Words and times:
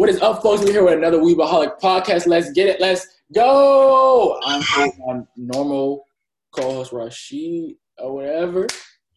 What 0.00 0.08
is 0.08 0.22
up, 0.22 0.40
folks? 0.40 0.62
We're 0.62 0.72
here 0.72 0.82
with 0.82 0.94
another 0.94 1.18
Weebaholic 1.18 1.78
podcast. 1.78 2.26
Let's 2.26 2.50
get 2.52 2.68
it. 2.68 2.80
Let's 2.80 3.06
go. 3.34 4.40
I'm 4.46 4.64
my 4.98 5.20
normal 5.36 6.06
co-host 6.52 6.94
Rashid 6.94 7.74
or 7.98 8.14
whatever. 8.14 8.66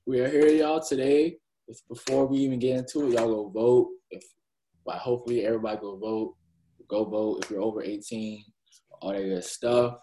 We 0.06 0.20
are 0.20 0.28
here, 0.28 0.50
y'all, 0.50 0.82
today. 0.82 1.38
If 1.70 1.80
before 1.88 2.26
we 2.26 2.40
even 2.40 2.60
get 2.60 2.80
into 2.80 3.08
it, 3.08 3.14
y'all 3.14 3.30
go 3.30 3.50
vote. 3.50 3.92
If 4.12 4.26
but 4.86 4.98
hopefully 4.98 5.46
everybody 5.46 5.78
go 5.80 5.96
vote. 5.96 6.36
Go 6.90 7.06
vote 7.06 7.46
if 7.46 7.50
you're 7.50 7.62
over 7.62 7.82
18, 7.82 8.44
all 9.02 9.14
that 9.14 9.22
good 9.22 9.46
stuff. 9.46 10.00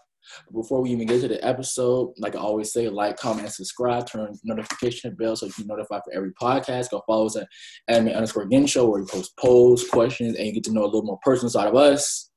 Before 0.53 0.81
we 0.81 0.91
even 0.91 1.07
get 1.07 1.21
to 1.21 1.27
the 1.27 1.43
episode, 1.45 2.13
like 2.17 2.35
I 2.35 2.39
always 2.39 2.71
say, 2.71 2.89
like, 2.89 3.17
comment, 3.17 3.45
and 3.45 3.53
subscribe. 3.53 4.07
Turn 4.07 4.33
notification 4.43 5.15
bell 5.15 5.35
so 5.35 5.45
you 5.45 5.53
can 5.53 5.67
notify 5.67 5.99
for 5.99 6.13
every 6.13 6.31
podcast. 6.33 6.91
Go 6.91 7.01
follow 7.07 7.25
us 7.25 7.37
at 7.37 7.47
anime 7.87 8.13
underscore 8.13 8.43
again 8.43 8.65
show 8.65 8.87
where 8.89 9.01
we 9.01 9.07
post 9.07 9.35
polls, 9.37 9.87
questions, 9.87 10.35
and 10.37 10.47
you 10.47 10.53
get 10.53 10.63
to 10.65 10.71
know 10.71 10.83
a 10.83 10.85
little 10.85 11.03
more 11.03 11.19
personal 11.23 11.49
side 11.49 11.67
of 11.67 11.75
us. 11.75 12.31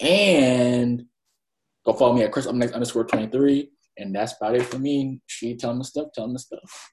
And 0.00 1.04
go 1.84 1.92
follow 1.92 2.14
me 2.14 2.22
at 2.22 2.32
Chris 2.32 2.46
I'm 2.46 2.58
next 2.58 2.72
underscore 2.72 3.04
23. 3.04 3.70
And 3.98 4.14
that's 4.14 4.34
about 4.38 4.56
it 4.56 4.64
for 4.64 4.78
me. 4.78 5.20
She 5.26 5.56
telling 5.56 5.78
the 5.78 5.84
stuff, 5.84 6.08
telling 6.14 6.34
the 6.34 6.38
stuff. 6.38 6.92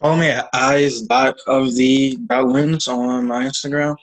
Follow 0.00 0.16
me 0.16 0.28
at 0.28 0.48
eyes 0.52 1.02
dot 1.02 1.36
of 1.46 1.74
the 1.74 2.16
dot 2.26 2.44
on 2.44 3.26
my 3.26 3.44
Instagram 3.44 3.96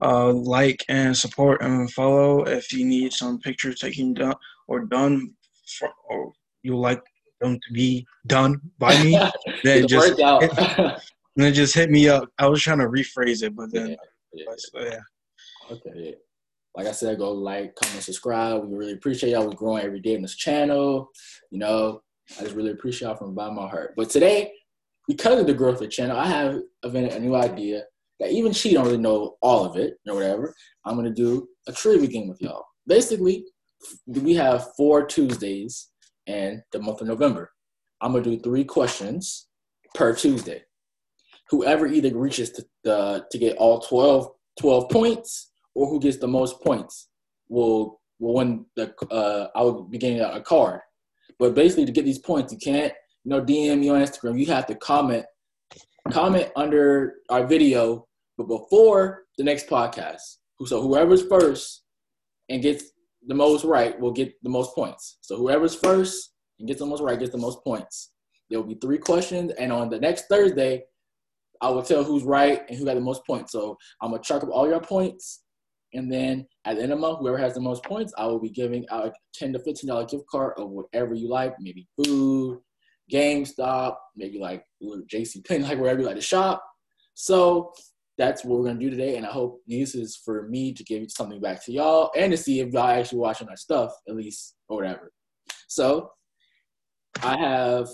uh, 0.00 0.32
like 0.32 0.84
and 0.88 1.16
support 1.16 1.62
and 1.62 1.90
follow 1.92 2.44
if 2.44 2.72
you 2.72 2.84
need 2.84 3.12
some 3.12 3.38
pictures 3.38 3.78
taken 3.78 4.14
done 4.14 4.34
or 4.68 4.84
done 4.86 5.32
for, 5.78 5.90
or 6.08 6.32
you 6.62 6.76
like 6.76 7.02
them 7.40 7.54
to 7.54 7.72
be 7.72 8.06
done 8.26 8.60
by 8.78 9.00
me 9.02 9.18
then 9.64 9.86
just 9.86 10.18
hit, 10.18 11.02
then 11.36 11.52
just 11.52 11.74
hit 11.74 11.90
me 11.90 12.08
up. 12.08 12.28
I 12.38 12.46
was 12.46 12.62
trying 12.62 12.78
to 12.78 12.88
rephrase 12.88 13.42
it 13.42 13.54
but 13.54 13.72
then 13.72 13.90
yeah, 13.90 13.96
yeah, 14.32 14.44
but, 14.72 14.84
yeah. 14.84 15.00
okay 15.70 16.14
like 16.74 16.86
i 16.86 16.92
said 16.92 17.18
go 17.18 17.32
like 17.32 17.74
comment 17.74 18.02
subscribe. 18.02 18.64
We 18.64 18.76
really 18.76 18.92
appreciate 18.94 19.30
y'all. 19.30 19.46
We're 19.46 19.54
growing 19.54 19.84
every 19.84 20.00
day 20.00 20.14
in 20.14 20.22
this 20.22 20.36
channel 20.36 21.10
you 21.50 21.58
know? 21.58 22.02
I 22.38 22.44
just 22.44 22.54
really 22.54 22.70
appreciate 22.70 23.08
y'all 23.08 23.16
from 23.16 23.28
the 23.28 23.34
bottom 23.34 23.58
of 23.58 23.64
my 23.64 23.68
heart. 23.68 23.94
But 23.96 24.08
today 24.08 24.52
because 25.08 25.40
of 25.40 25.46
the 25.46 25.54
growth 25.54 25.74
of 25.74 25.80
the 25.80 25.88
channel 25.88 26.16
i 26.16 26.26
have 26.26 26.60
invented 26.82 27.12
a 27.12 27.20
new 27.20 27.34
idea 27.34 27.84
that 28.22 28.30
even 28.30 28.52
she 28.52 28.72
don't 28.72 28.84
really 28.84 28.98
know 28.98 29.36
all 29.42 29.64
of 29.64 29.76
it 29.76 29.94
or 30.08 30.14
whatever. 30.14 30.54
I'm 30.84 30.94
gonna 30.94 31.10
do 31.10 31.48
a 31.66 31.72
trivia 31.72 32.06
game 32.06 32.28
with 32.28 32.40
y'all. 32.40 32.64
Basically, 32.86 33.44
we 34.06 34.34
have 34.34 34.68
four 34.76 35.04
Tuesdays 35.04 35.88
and 36.28 36.62
the 36.70 36.78
month 36.78 37.00
of 37.00 37.08
November. 37.08 37.50
I'm 38.00 38.12
gonna 38.12 38.22
do 38.22 38.38
three 38.38 38.64
questions 38.64 39.48
per 39.94 40.14
Tuesday. 40.14 40.62
Whoever 41.50 41.88
either 41.88 42.16
reaches 42.16 42.50
to 42.50 42.64
the 42.84 43.26
to 43.32 43.38
get 43.38 43.56
all 43.56 43.80
12, 43.80 44.28
12 44.60 44.88
points 44.88 45.50
or 45.74 45.88
who 45.88 45.98
gets 45.98 46.18
the 46.18 46.28
most 46.28 46.60
points 46.62 47.08
will 47.48 48.00
will 48.20 48.34
win 48.34 48.64
the 48.76 48.94
uh 49.10 49.48
I 49.56 49.62
will 49.62 49.82
be 49.82 49.98
getting 49.98 50.20
a 50.20 50.40
card. 50.40 50.80
But 51.40 51.56
basically 51.56 51.86
to 51.86 51.92
get 51.92 52.04
these 52.04 52.20
points, 52.20 52.52
you 52.52 52.58
can't, 52.58 52.92
you 53.24 53.30
know, 53.30 53.42
DM 53.42 53.80
me 53.80 53.88
on 53.88 54.00
Instagram. 54.00 54.38
You 54.38 54.46
have 54.46 54.66
to 54.66 54.76
comment 54.76 55.26
comment 56.12 56.50
under 56.54 57.14
our 57.28 57.46
video 57.46 58.06
but 58.36 58.48
before 58.48 59.24
the 59.38 59.44
next 59.44 59.66
podcast. 59.68 60.20
So 60.66 60.80
whoever's 60.80 61.26
first 61.26 61.82
and 62.48 62.62
gets 62.62 62.84
the 63.26 63.34
most 63.34 63.64
right 63.64 63.98
will 63.98 64.12
get 64.12 64.32
the 64.42 64.50
most 64.50 64.74
points. 64.74 65.18
So 65.20 65.36
whoever's 65.36 65.74
first 65.74 66.32
and 66.58 66.68
gets 66.68 66.80
the 66.80 66.86
most 66.86 67.02
right 67.02 67.18
gets 67.18 67.32
the 67.32 67.38
most 67.38 67.62
points. 67.64 68.12
There 68.48 68.60
will 68.60 68.68
be 68.68 68.78
three 68.80 68.98
questions, 68.98 69.52
and 69.58 69.72
on 69.72 69.88
the 69.88 69.98
next 69.98 70.26
Thursday, 70.28 70.84
I 71.60 71.70
will 71.70 71.82
tell 71.82 72.04
who's 72.04 72.24
right 72.24 72.62
and 72.68 72.78
who 72.78 72.84
got 72.84 72.94
the 72.94 73.00
most 73.00 73.24
points. 73.26 73.52
So 73.52 73.76
I'm 74.00 74.10
gonna 74.10 74.22
chalk 74.22 74.42
up 74.42 74.50
all 74.52 74.68
your 74.68 74.80
points, 74.80 75.42
and 75.94 76.12
then 76.12 76.46
at 76.64 76.76
the 76.76 76.82
end 76.82 76.92
of 76.92 76.98
the 76.98 77.06
month, 77.06 77.18
whoever 77.20 77.38
has 77.38 77.54
the 77.54 77.60
most 77.60 77.82
points, 77.84 78.12
I 78.18 78.26
will 78.26 78.40
be 78.40 78.50
giving 78.50 78.84
out 78.90 79.06
a 79.06 79.12
ten 79.34 79.52
to 79.54 79.58
fifteen 79.60 79.88
dollar 79.88 80.04
gift 80.04 80.24
card 80.30 80.54
of 80.58 80.70
whatever 80.70 81.14
you 81.14 81.28
like, 81.28 81.54
maybe 81.60 81.88
food, 82.04 82.60
GameStop, 83.12 83.96
maybe 84.16 84.38
like 84.38 84.64
JC 84.82 85.46
Penney, 85.46 85.64
like 85.64 85.78
wherever 85.78 86.00
you 86.00 86.06
like 86.06 86.16
to 86.16 86.22
shop. 86.22 86.62
So 87.14 87.72
that's 88.18 88.44
what 88.44 88.58
we're 88.58 88.66
gonna 88.66 88.78
do 88.78 88.90
today. 88.90 89.16
And 89.16 89.26
I 89.26 89.30
hope 89.30 89.62
this 89.66 89.94
is 89.94 90.16
for 90.16 90.48
me 90.48 90.72
to 90.74 90.84
give 90.84 91.10
something 91.10 91.40
back 91.40 91.64
to 91.64 91.72
y'all 91.72 92.10
and 92.16 92.30
to 92.30 92.36
see 92.36 92.60
if 92.60 92.72
y'all 92.72 92.88
actually 92.88 93.18
watching 93.18 93.48
our 93.48 93.56
stuff, 93.56 93.92
at 94.08 94.16
least 94.16 94.54
or 94.68 94.76
whatever. 94.76 95.12
So 95.68 96.10
I 97.22 97.36
have 97.38 97.88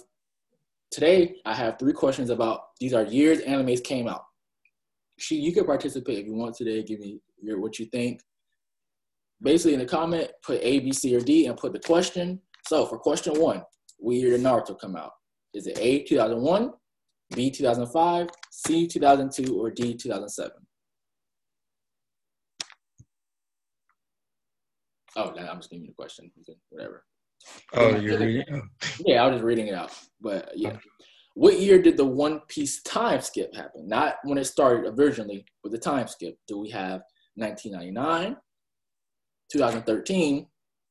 today 0.91 1.37
I 1.45 1.55
have 1.55 1.79
three 1.79 1.93
questions 1.93 2.31
about 2.31 2.61
these 2.81 2.95
are 2.95 3.05
years 3.05 3.41
animes 3.41 3.83
came 3.83 4.09
out. 4.09 4.23
She 5.19 5.37
you 5.37 5.53
can 5.53 5.65
participate 5.65 6.19
if 6.19 6.27
you 6.27 6.35
want 6.35 6.57
today, 6.57 6.83
give 6.83 7.01
me 7.01 7.21
your 7.41 7.61
what 7.61 7.79
you 7.79 7.87
think. 7.87 8.21
Basically 9.41 9.75
in 9.75 9.81
the 9.81 9.87
comment, 9.87 10.31
put 10.43 10.61
A, 10.63 10.81
B, 10.81 10.93
C, 10.93 11.15
or 11.15 11.21
D 11.21 11.47
and 11.47 11.57
put 11.57 11.73
the 11.73 11.79
question. 11.79 12.41
So 12.67 12.87
for 12.87 12.99
question 12.99 13.41
one, 13.41 13.63
what 13.99 14.17
year 14.17 14.31
did 14.31 14.41
Naruto 14.41 14.79
come 14.79 14.97
out? 14.97 15.13
Is 15.55 15.67
it 15.67 15.79
A 15.81 16.03
2001, 16.05 16.73
B 17.35 17.51
2005, 17.51 18.29
C 18.51 18.87
2002, 18.87 19.59
or 19.59 19.71
D 19.71 19.95
2007? 19.95 20.53
Oh, 25.17 25.35
I'm 25.37 25.59
just 25.59 25.71
giving 25.71 25.85
you 25.85 25.91
the 25.91 25.95
question. 25.95 26.31
Whatever. 26.71 27.05
Oh, 27.75 27.97
you're 27.97 28.19
reading? 28.19 28.71
Yeah, 29.05 29.23
I 29.23 29.27
was 29.27 29.37
just 29.37 29.45
reading 29.45 29.69
it 29.69 29.75
out. 29.75 29.93
But 30.21 30.53
yeah. 30.55 30.77
What 31.35 31.61
year 31.61 31.81
did 31.81 31.97
the 31.97 32.05
One 32.05 32.41
Piece 32.49 32.83
time 32.83 33.21
skip 33.21 33.55
happen? 33.55 33.87
Not 33.87 34.17
when 34.25 34.39
it 34.39 34.45
started 34.45 34.99
originally, 34.99 35.45
but 35.63 35.71
the 35.71 35.79
time 35.79 36.09
skip. 36.09 36.37
Do 36.49 36.59
we 36.59 36.71
have 36.71 37.03
1999, 37.37 38.37
2013, 39.53 40.47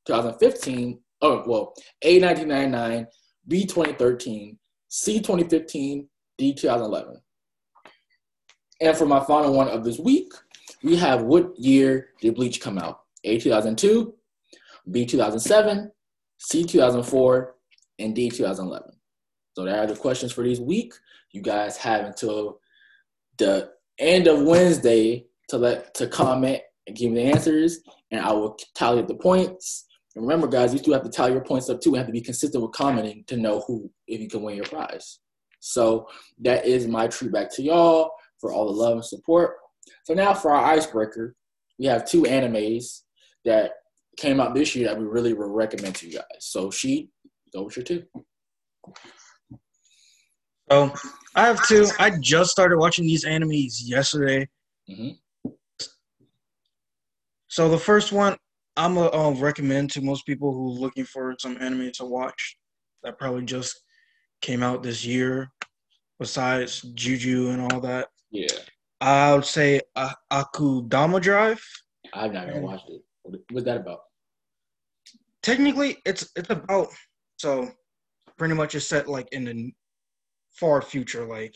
2015? 0.06 1.00
Oh, 1.22 1.44
well, 1.46 1.74
A 2.04 2.22
1999, 2.22 3.08
B 3.48 3.66
2013, 3.66 4.58
C 4.88 5.18
2015, 5.18 6.08
D 6.38 6.54
2011. 6.54 7.22
And 8.80 8.96
for 8.96 9.06
my 9.06 9.24
final 9.24 9.54
one 9.54 9.70
of 9.70 9.84
this 9.84 10.00
week, 10.00 10.32
we 10.84 10.96
have 10.98 11.24
what 11.24 11.58
year 11.58 12.10
did 12.22 12.36
Bleach 12.36 12.62
come 12.62 12.78
out? 12.78 13.02
A 13.24 13.40
2002, 13.40 14.14
B 14.92 15.06
2007, 15.06 15.92
C 16.38 16.64
2004, 16.64 17.56
and 18.00 18.16
D 18.16 18.30
2011. 18.30 18.92
So 19.56 19.66
there 19.66 19.82
are 19.82 19.88
the 19.88 19.96
questions 19.96 20.32
for 20.32 20.44
this 20.44 20.60
week. 20.60 20.94
You 21.32 21.42
guys 21.42 21.78
have 21.78 22.06
until 22.06 22.60
the 23.38 23.72
end 23.98 24.28
of 24.28 24.44
Wednesday 24.44 25.26
to 25.50 25.58
let 25.58 25.94
to 25.96 26.08
comment 26.08 26.62
and 26.86 26.96
give 26.96 27.12
me 27.12 27.24
the 27.24 27.32
answers, 27.32 27.80
and 28.12 28.22
I 28.22 28.32
will 28.32 28.56
tally 28.76 29.00
up 29.00 29.08
the 29.08 29.16
points. 29.16 29.86
And 30.16 30.24
remember, 30.24 30.48
guys, 30.48 30.74
you 30.74 30.80
do 30.80 30.92
have 30.92 31.04
to 31.04 31.10
tally 31.10 31.34
your 31.34 31.44
points 31.44 31.70
up 31.70 31.82
too. 31.82 31.90
and 31.90 31.98
have 31.98 32.08
to 32.08 32.14
be 32.14 32.22
consistent 32.22 32.64
with 32.64 32.72
commenting 32.72 33.24
to 33.28 33.38
know 33.38 33.62
who 33.62 33.92
if 34.08 34.22
you 34.22 34.30
can 34.30 34.44
win 34.44 34.56
your 34.56 34.66
prize. 34.66 35.20
So 35.60 36.08
that 36.42 36.66
is 36.66 36.88
my 36.88 37.08
treat 37.08 37.32
back 37.32 37.54
to 37.56 37.64
y'all 37.64 38.12
for 38.40 38.52
all 38.52 38.66
the 38.66 38.72
love 38.72 38.94
and 38.94 39.06
support. 39.06 39.56
So 40.04 40.14
now 40.14 40.34
for 40.34 40.52
our 40.52 40.66
icebreaker, 40.66 41.36
we 41.80 41.86
have 41.86 42.06
two 42.06 42.24
animes 42.24 43.02
that 43.46 43.72
came 44.18 44.40
out 44.40 44.56
this 44.56 44.76
year 44.76 44.88
that 44.88 44.98
we 44.98 45.06
really 45.06 45.34
will 45.34 45.50
recommend 45.50 45.96
to 45.96 46.08
you 46.08 46.14
guys. 46.14 46.26
So 46.40 46.72
she, 46.72 47.10
go 47.54 47.64
with 47.64 47.78
your 47.78 47.84
two. 47.84 48.04
Oh, 50.70 50.94
I 51.36 51.46
have 51.46 51.66
two. 51.66 51.88
I 52.00 52.12
just 52.20 52.52
started 52.52 52.78
watching 52.78 53.06
these 53.06 53.26
animes 53.26 53.76
yesterday. 53.84 54.50
Mm-hmm. 54.90 55.52
So 57.48 57.70
the 57.70 57.78
first 57.78 58.12
one 58.12 58.38
I'm 58.78 58.94
gonna 58.94 59.10
uh, 59.10 59.32
recommend 59.32 59.90
to 59.92 60.02
most 60.02 60.26
people 60.26 60.54
who 60.54 60.70
are 60.70 60.80
looking 60.80 61.04
for 61.04 61.36
some 61.40 61.58
anime 61.60 61.92
to 61.94 62.06
watch 62.06 62.58
that 63.04 63.18
probably 63.18 63.44
just 63.44 63.82
came 64.42 64.64
out 64.64 64.84
this 64.84 65.06
year, 65.06 65.52
besides 66.20 66.82
Juju 66.82 67.50
and 67.50 67.62
all 67.62 67.80
that. 67.82 68.10
Yeah. 68.32 68.48
I 69.00 69.34
would 69.34 69.46
say 69.46 69.82
uh, 69.96 70.14
Akudama 70.32 71.22
Drive. 71.22 71.64
I've 72.14 72.34
not 72.34 72.50
even 72.50 72.64
watched 72.64 72.90
it. 72.90 73.02
What's 73.52 73.66
that 73.66 73.78
about? 73.78 74.00
Technically, 75.44 75.98
it's 76.06 76.30
it's 76.36 76.50
about 76.50 76.88
so 77.38 77.70
pretty 78.38 78.54
much 78.54 78.76
it's 78.76 78.86
set 78.86 79.08
like 79.08 79.28
in 79.32 79.46
the 79.46 79.72
far 80.52 80.82
future. 80.82 81.26
Like 81.26 81.56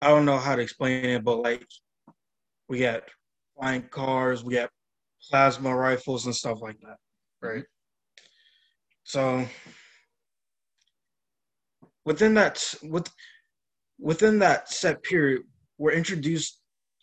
I 0.00 0.08
don't 0.08 0.24
know 0.24 0.38
how 0.38 0.54
to 0.54 0.62
explain 0.62 1.04
it, 1.04 1.24
but 1.24 1.36
like 1.36 1.66
we 2.68 2.80
got 2.80 3.02
flying 3.58 3.82
cars, 3.90 4.44
we 4.44 4.54
got 4.54 4.70
plasma 5.28 5.74
rifles 5.74 6.26
and 6.26 6.34
stuff 6.34 6.60
like 6.60 6.78
that, 6.80 6.96
right? 7.42 7.64
So 9.04 9.46
within 12.06 12.32
that 12.34 12.74
with 12.82 13.12
within 13.98 14.38
that 14.38 14.70
set 14.70 15.02
period, 15.02 15.42
we're 15.76 15.92
introduced 15.92 16.60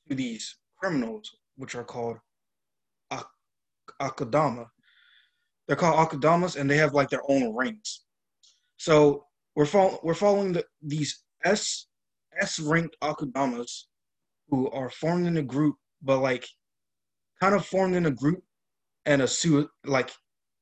to 0.10 0.16
these 0.16 0.58
criminals, 0.80 1.30
which 1.58 1.76
are 1.76 1.84
called 1.84 2.18
ak- 3.12 3.30
akudama. 4.02 4.66
They're 5.68 5.78
called 5.78 6.10
Akudamas, 6.10 6.58
and 6.58 6.70
they 6.70 6.78
have 6.78 6.94
like 6.94 7.10
their 7.10 7.22
own 7.30 7.56
ranks. 7.56 8.04
So 8.78 9.28
we're 9.56 9.66
fol- 9.66 10.00
we're 10.04 10.14
following 10.14 10.54
the, 10.54 10.66
these 10.82 11.24
S 11.46 11.88
S 12.42 12.60
ranked 12.60 12.98
Akudamas, 13.02 13.84
who 14.50 14.70
are 14.72 14.90
formed 14.90 15.28
in 15.28 15.38
a 15.38 15.44
group 15.44 15.76
but 16.02 16.20
like 16.20 16.46
kind 17.42 17.56
of 17.56 17.66
formed 17.66 17.96
in 17.96 18.06
a 18.06 18.12
group 18.12 18.44
and 19.06 19.22
a 19.22 19.28
suit 19.28 19.70
like 19.86 20.12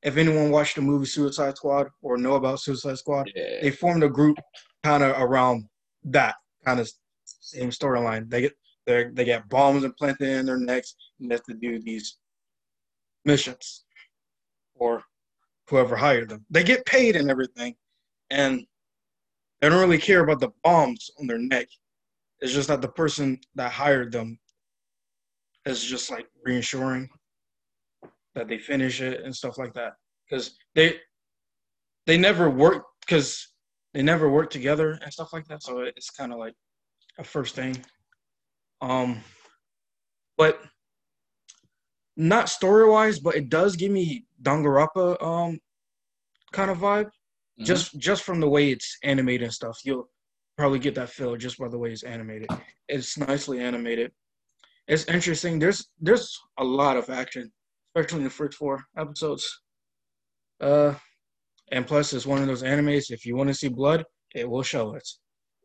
if 0.02 0.16
anyone 0.16 0.50
watched 0.50 0.76
the 0.76 0.82
movie 0.82 1.06
Suicide 1.06 1.56
Squad 1.56 1.88
or 2.02 2.16
know 2.16 2.34
about 2.34 2.60
Suicide 2.60 2.98
Squad, 2.98 3.30
Yeah. 3.34 3.60
they 3.62 3.70
formed 3.70 4.02
a 4.02 4.08
group 4.08 4.36
kind 4.82 5.02
of 5.02 5.20
around 5.20 5.68
that 6.04 6.34
kind 6.64 6.80
of 6.80 6.90
same 7.24 7.70
storyline. 7.70 8.28
They 8.28 8.42
get 8.42 8.52
they 8.86 9.04
they 9.12 9.24
get 9.24 9.48
bombs 9.48 9.84
implanted 9.84 10.28
in 10.28 10.46
their 10.46 10.58
necks 10.58 10.96
and 11.20 11.30
they 11.30 11.34
have 11.36 11.44
to 11.44 11.54
do 11.54 11.80
these 11.80 12.18
missions 13.24 13.84
or 14.74 15.04
whoever 15.68 15.94
hired 15.94 16.28
them. 16.28 16.44
They 16.50 16.64
get 16.64 16.84
paid 16.84 17.14
and 17.14 17.30
everything, 17.30 17.76
and 18.30 18.66
they 19.60 19.68
don't 19.68 19.78
really 19.80 19.98
care 19.98 20.24
about 20.24 20.40
the 20.40 20.50
bombs 20.64 21.10
on 21.20 21.28
their 21.28 21.38
neck. 21.38 21.68
It's 22.40 22.52
just 22.52 22.66
that 22.68 22.82
the 22.82 22.88
person 22.88 23.38
that 23.54 23.70
hired 23.70 24.10
them 24.10 24.40
is 25.64 25.80
just 25.84 26.10
like 26.10 26.26
reassuring 26.44 27.08
that 28.34 28.48
they 28.48 28.58
finish 28.58 29.00
it 29.00 29.22
and 29.24 29.34
stuff 29.34 29.58
like 29.58 29.72
that. 29.74 29.92
Because 30.28 30.56
they 30.74 30.96
they 32.06 32.18
never 32.18 32.48
work 32.50 32.84
because 33.00 33.48
they 33.94 34.02
never 34.02 34.28
work 34.30 34.50
together 34.50 34.98
and 35.02 35.12
stuff 35.12 35.32
like 35.32 35.46
that. 35.48 35.62
So 35.62 35.80
it's 35.80 36.10
kind 36.10 36.32
of 36.32 36.38
like 36.38 36.54
a 37.18 37.24
first 37.24 37.54
thing. 37.54 37.84
Um 38.80 39.20
but 40.36 40.60
not 42.16 42.48
story 42.48 42.88
wise 42.88 43.18
but 43.18 43.34
it 43.34 43.48
does 43.48 43.76
give 43.76 43.90
me 43.90 44.24
Danganronpa 44.42 45.22
um 45.22 45.58
kind 46.52 46.70
of 46.70 46.78
vibe. 46.78 47.10
Mhm. 47.60 47.64
just 47.66 47.98
just 47.98 48.22
from 48.24 48.40
the 48.40 48.48
way 48.48 48.70
it's 48.70 48.98
animated 49.02 49.44
and 49.44 49.52
stuff. 49.52 49.78
You'll 49.84 50.08
probably 50.56 50.78
get 50.78 50.94
that 50.94 51.10
feel 51.10 51.36
just 51.36 51.58
by 51.58 51.68
the 51.68 51.78
way 51.78 51.92
it's 51.92 52.02
animated. 52.02 52.48
It's 52.88 53.16
nicely 53.18 53.60
animated. 53.60 54.12
It's 54.88 55.04
interesting. 55.04 55.58
There's 55.58 55.88
there's 56.00 56.38
a 56.58 56.64
lot 56.64 56.96
of 56.96 57.10
action 57.10 57.52
especially 57.94 58.18
in 58.18 58.24
the 58.24 58.30
first 58.30 58.56
four 58.56 58.82
episodes 58.96 59.60
uh 60.60 60.94
and 61.72 61.86
plus 61.86 62.12
it's 62.12 62.26
one 62.26 62.40
of 62.40 62.46
those 62.46 62.62
animes 62.62 63.10
if 63.10 63.26
you 63.26 63.36
want 63.36 63.48
to 63.48 63.54
see 63.54 63.68
blood 63.68 64.04
it 64.34 64.48
will 64.48 64.62
show 64.62 64.94
it 64.94 65.06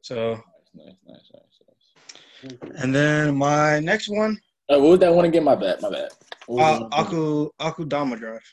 so 0.02 0.40
nice, 0.74 0.96
nice, 1.08 1.32
nice, 1.34 2.52
nice. 2.52 2.84
and 2.84 2.94
then 2.94 3.36
my 3.36 3.80
next 3.80 4.10
one 4.10 4.38
Uh, 4.70 4.80
what 4.80 4.90
was 4.92 5.00
that 5.00 5.14
one 5.16 5.24
again? 5.24 5.46
My 5.46 5.56
bad. 5.56 5.82
My 5.82 5.90
bad. 5.90 6.10
What 6.48 6.60
was 6.60 6.68
uh, 6.68 6.76
the 6.76 6.84
one 6.84 6.92
again? 6.92 7.06
aku 7.06 7.22
akudama 7.68 8.16
drive 8.20 8.48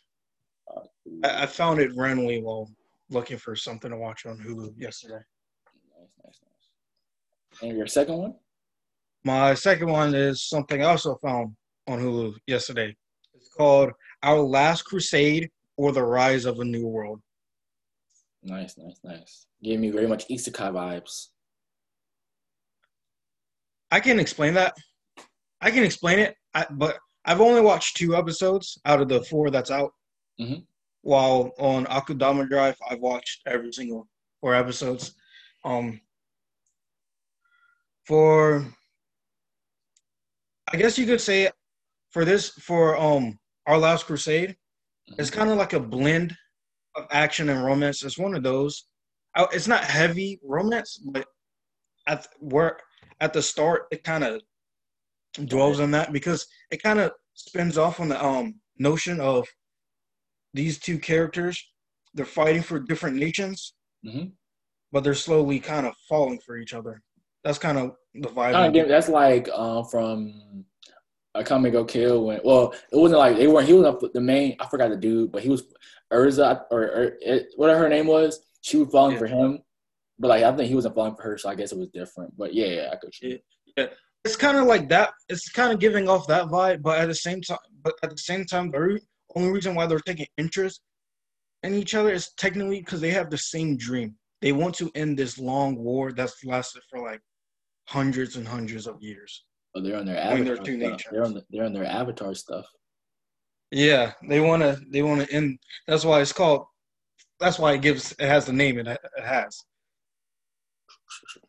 I, 1.26 1.42
I 1.42 1.46
found 1.46 1.80
it 1.80 1.90
randomly 1.96 2.38
while 2.40 2.70
looking 3.10 3.38
for 3.44 3.56
something 3.56 3.90
to 3.90 3.98
watch 3.98 4.20
on 4.26 4.38
hulu 4.38 4.70
yesterday 4.78 5.22
Nice, 5.98 6.14
nice, 6.22 6.38
nice. 6.46 7.62
And 7.62 7.76
your 7.78 7.90
second 7.98 8.16
one? 8.18 8.34
My 9.24 9.54
second 9.54 9.88
one 9.88 10.14
is 10.14 10.48
something 10.48 10.82
I 10.82 10.86
also 10.86 11.16
found 11.16 11.56
on 11.86 11.98
Hulu 11.98 12.34
yesterday. 12.46 12.94
Called 13.56 13.92
Our 14.22 14.40
Last 14.40 14.82
Crusade 14.82 15.50
or 15.76 15.92
the 15.92 16.02
Rise 16.02 16.44
of 16.44 16.60
a 16.60 16.64
New 16.64 16.86
World. 16.86 17.20
Nice, 18.42 18.76
nice, 18.76 18.98
nice. 19.02 19.46
Gave 19.62 19.80
me 19.80 19.90
very 19.90 20.06
much 20.06 20.28
isekai 20.28 20.72
vibes. 20.72 21.28
I 23.90 24.00
can 24.00 24.18
explain 24.20 24.54
that. 24.54 24.76
I 25.60 25.70
can 25.70 25.84
explain 25.84 26.18
it, 26.18 26.36
I, 26.52 26.66
but 26.70 26.98
I've 27.24 27.40
only 27.40 27.60
watched 27.60 27.96
two 27.96 28.14
episodes 28.16 28.78
out 28.84 29.00
of 29.00 29.08
the 29.08 29.22
four 29.24 29.50
that's 29.50 29.70
out. 29.70 29.92
Mhm. 30.38 30.66
While 31.02 31.52
on 31.58 31.86
Akudama 31.86 32.48
Drive, 32.48 32.76
I've 32.88 33.00
watched 33.00 33.42
every 33.46 33.72
single 33.72 34.08
four 34.40 34.54
episodes. 34.54 35.14
Um, 35.64 36.00
for 38.04 38.66
I 40.70 40.76
guess 40.76 40.98
you 40.98 41.06
could 41.06 41.20
say 41.20 41.50
for 42.10 42.24
this 42.24 42.50
for 42.50 42.96
um 42.98 43.38
Our 43.66 43.78
Last 43.78 44.06
Crusade, 44.06 44.56
it's 45.18 45.30
kind 45.30 45.50
of 45.50 45.56
like 45.58 45.72
a 45.72 45.80
blend 45.80 46.34
of 46.96 47.06
action 47.10 47.48
and 47.48 47.64
romance. 47.64 48.02
It's 48.04 48.18
one 48.18 48.34
of 48.34 48.42
those. 48.42 48.86
I- 49.34 49.48
It's 49.52 49.68
not 49.68 49.84
heavy 49.84 50.40
romance, 50.42 50.98
but 50.98 51.26
at 52.06 52.26
where 52.38 52.78
at 53.20 53.32
the 53.32 53.42
start 53.42 53.86
it 53.90 54.04
kind 54.04 54.24
of 54.24 54.42
dwells 55.46 55.80
on 55.80 55.90
that 55.92 56.12
because 56.12 56.46
it 56.70 56.82
kind 56.82 57.00
of 57.00 57.12
spins 57.34 57.76
off 57.78 57.98
on 58.00 58.08
the 58.08 58.22
um 58.24 58.60
notion 58.78 59.20
of 59.20 59.46
these 60.52 60.78
two 60.78 60.98
characters. 60.98 61.56
They're 62.12 62.24
fighting 62.26 62.62
for 62.62 62.78
different 62.78 63.16
nations, 63.16 63.74
Mhm. 64.04 64.32
but 64.92 65.02
they're 65.02 65.14
slowly 65.14 65.58
kind 65.58 65.86
of 65.86 65.94
falling 66.08 66.38
for 66.46 66.56
each 66.58 66.74
other. 66.74 67.02
That's 67.42 67.58
kind 67.58 67.78
of 67.78 67.96
the 68.14 68.28
vibe. 68.28 68.52
Kind 68.52 68.76
of 68.76 68.88
that's 68.88 69.08
like 69.08 69.48
um, 69.48 69.84
from 69.86 70.64
Akame 71.36 71.72
ga 71.72 71.84
Kill 71.84 72.24
when 72.26 72.40
well 72.44 72.72
it 72.92 72.96
wasn't 72.96 73.18
like 73.18 73.36
they 73.36 73.46
weren't 73.48 73.66
he 73.66 73.72
was 73.74 73.86
up 73.86 74.00
the 74.12 74.20
main 74.20 74.56
I 74.60 74.66
forgot 74.68 74.90
the 74.90 74.96
dude 74.96 75.32
but 75.32 75.42
he 75.42 75.48
was 75.48 75.64
Urza 76.12 76.62
or, 76.70 76.82
or 76.82 77.12
it, 77.20 77.48
whatever 77.56 77.80
her 77.80 77.88
name 77.88 78.06
was 78.06 78.40
she 78.60 78.76
was 78.76 78.88
falling 78.90 79.12
Yeah. 79.14 79.18
for 79.18 79.26
him 79.26 79.58
but 80.18 80.28
like 80.28 80.44
I 80.44 80.54
think 80.54 80.68
he 80.68 80.74
wasn't 80.74 80.94
falling 80.94 81.16
for 81.16 81.22
her 81.22 81.38
so 81.38 81.48
I 81.48 81.54
guess 81.54 81.72
it 81.72 81.78
was 81.78 81.88
different 81.88 82.36
but 82.38 82.54
yeah 82.54 82.66
yeah 82.66 82.90
I 82.92 82.96
could 82.96 83.12
Yeah. 83.76 83.86
it's 84.24 84.36
kind 84.36 84.56
of 84.58 84.66
like 84.66 84.88
that. 84.90 85.10
It's 85.28 85.50
kind 85.50 85.72
of 85.72 85.80
giving 85.80 86.08
off 86.08 86.26
that 86.28 86.46
vibe, 86.46 86.82
but 86.82 86.98
at 86.98 87.08
the 87.08 87.14
same 87.14 87.40
time, 87.42 87.58
but 87.82 87.94
at 88.02 88.08
the 88.10 88.16
same 88.16 88.44
time, 88.46 88.70
the 88.70 88.80
re- 88.80 89.00
only 89.36 89.50
reason 89.50 89.74
why 89.74 89.84
they're 89.86 89.98
taking 89.98 90.26
interest 90.38 90.80
in 91.62 91.74
each 91.74 91.94
other 91.94 92.10
is 92.10 92.32
technically 92.38 92.78
because 92.80 93.00
they 93.02 93.10
have 93.10 93.28
the 93.28 93.36
same 93.36 93.76
dream. 93.76 94.14
They 94.40 94.52
want 94.52 94.74
to 94.76 94.90
end 94.94 95.18
this 95.18 95.38
long 95.38 95.76
war 95.76 96.12
that's 96.12 96.42
lasted 96.44 96.82
for 96.88 97.00
like 97.00 97.20
hundreds 97.88 98.36
and 98.36 98.46
hundreds 98.48 98.86
of 98.86 99.02
years. 99.02 99.44
Oh, 99.74 99.80
they're 99.80 99.96
on 99.98 100.06
their 100.06 100.18
avatar 100.18 100.56
stuff. 100.56 101.02
they're 101.10 101.24
on 101.24 101.34
the, 101.34 101.44
they're 101.50 101.64
on 101.64 101.72
their 101.72 101.84
avatar 101.84 102.34
stuff 102.34 102.66
Yeah, 103.70 104.12
they 104.28 104.40
want 104.40 104.62
to. 104.62 104.80
They 104.90 105.02
want 105.02 105.22
to 105.22 105.34
end. 105.34 105.58
That's 105.86 106.04
why 106.04 106.20
it's 106.20 106.32
called. 106.32 106.66
That's 107.40 107.58
why 107.58 107.72
it 107.74 107.82
gives. 107.82 108.12
It 108.12 108.26
has 108.28 108.46
the 108.46 108.52
name 108.52 108.78
it, 108.78 108.86
it 108.86 109.00
has. 109.24 109.64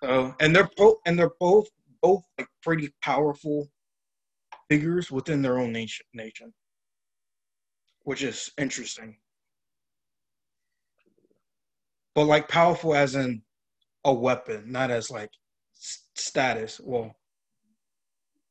So, 0.04 0.36
and 0.40 0.56
they're 0.56 0.70
both 0.76 0.98
and 1.06 1.18
they're 1.18 1.34
both 1.40 1.68
both 2.02 2.24
like 2.38 2.48
pretty 2.64 2.94
powerful 3.02 3.70
figures 4.70 5.12
within 5.12 5.42
their 5.42 5.60
own 5.60 5.72
nation. 5.72 6.06
Nation, 6.14 6.54
which 8.04 8.24
is 8.24 8.52
interesting. 8.58 9.18
But 12.16 12.26
like 12.26 12.48
powerful 12.48 12.96
as 12.96 13.16
in 13.16 13.44
a 14.04 14.14
weapon, 14.14 14.72
not 14.72 14.90
as 14.92 15.12
like 15.12 15.32
status. 16.16 16.80
Well, 16.84 17.16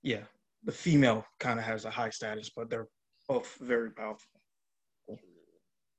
yeah, 0.05 0.23
the 0.63 0.73
female 0.73 1.27
kind 1.41 1.59
of 1.59 1.65
has 1.65 1.85
a 1.85 1.91
high 1.91 2.11
status, 2.11 2.51
but 2.57 2.71
they're 2.71 2.89
both 3.29 3.57
very 3.61 3.91
powerful 3.91 4.31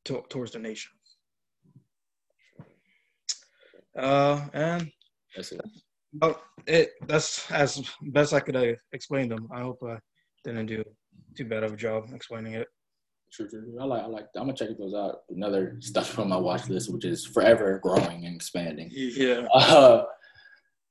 to, 0.05 0.23
towards 0.29 0.51
the 0.51 0.59
nation. 0.59 0.91
Uh, 3.97 4.41
and 4.53 4.89
that's 5.35 5.51
it 5.51 5.61
oh, 6.21 6.41
it 6.67 6.91
that's 7.07 7.49
as 7.51 7.81
best 8.01 8.33
I 8.33 8.39
could 8.39 8.55
uh, 8.55 8.73
explain 8.91 9.29
them. 9.29 9.47
I 9.53 9.61
hope 9.61 9.79
I 9.87 9.97
didn't 10.43 10.67
do 10.67 10.83
too 11.35 11.45
bad 11.45 11.63
of 11.63 11.73
a 11.73 11.77
job 11.77 12.09
explaining 12.13 12.53
it. 12.53 12.67
True, 13.31 13.49
true, 13.49 13.61
true. 13.61 13.77
I 13.79 13.85
like 13.85 14.03
I 14.03 14.07
like 14.07 14.25
I'm 14.35 14.43
gonna 14.43 14.53
check 14.53 14.69
those 14.77 14.93
out 14.93 15.19
another 15.29 15.77
stuff 15.79 16.17
on 16.19 16.29
my 16.29 16.37
watch 16.37 16.69
list 16.69 16.93
which 16.93 17.05
is 17.05 17.25
forever 17.25 17.79
growing 17.81 18.25
and 18.25 18.35
expanding 18.35 18.89
Yeah, 18.91 19.47
Uh, 19.53 20.03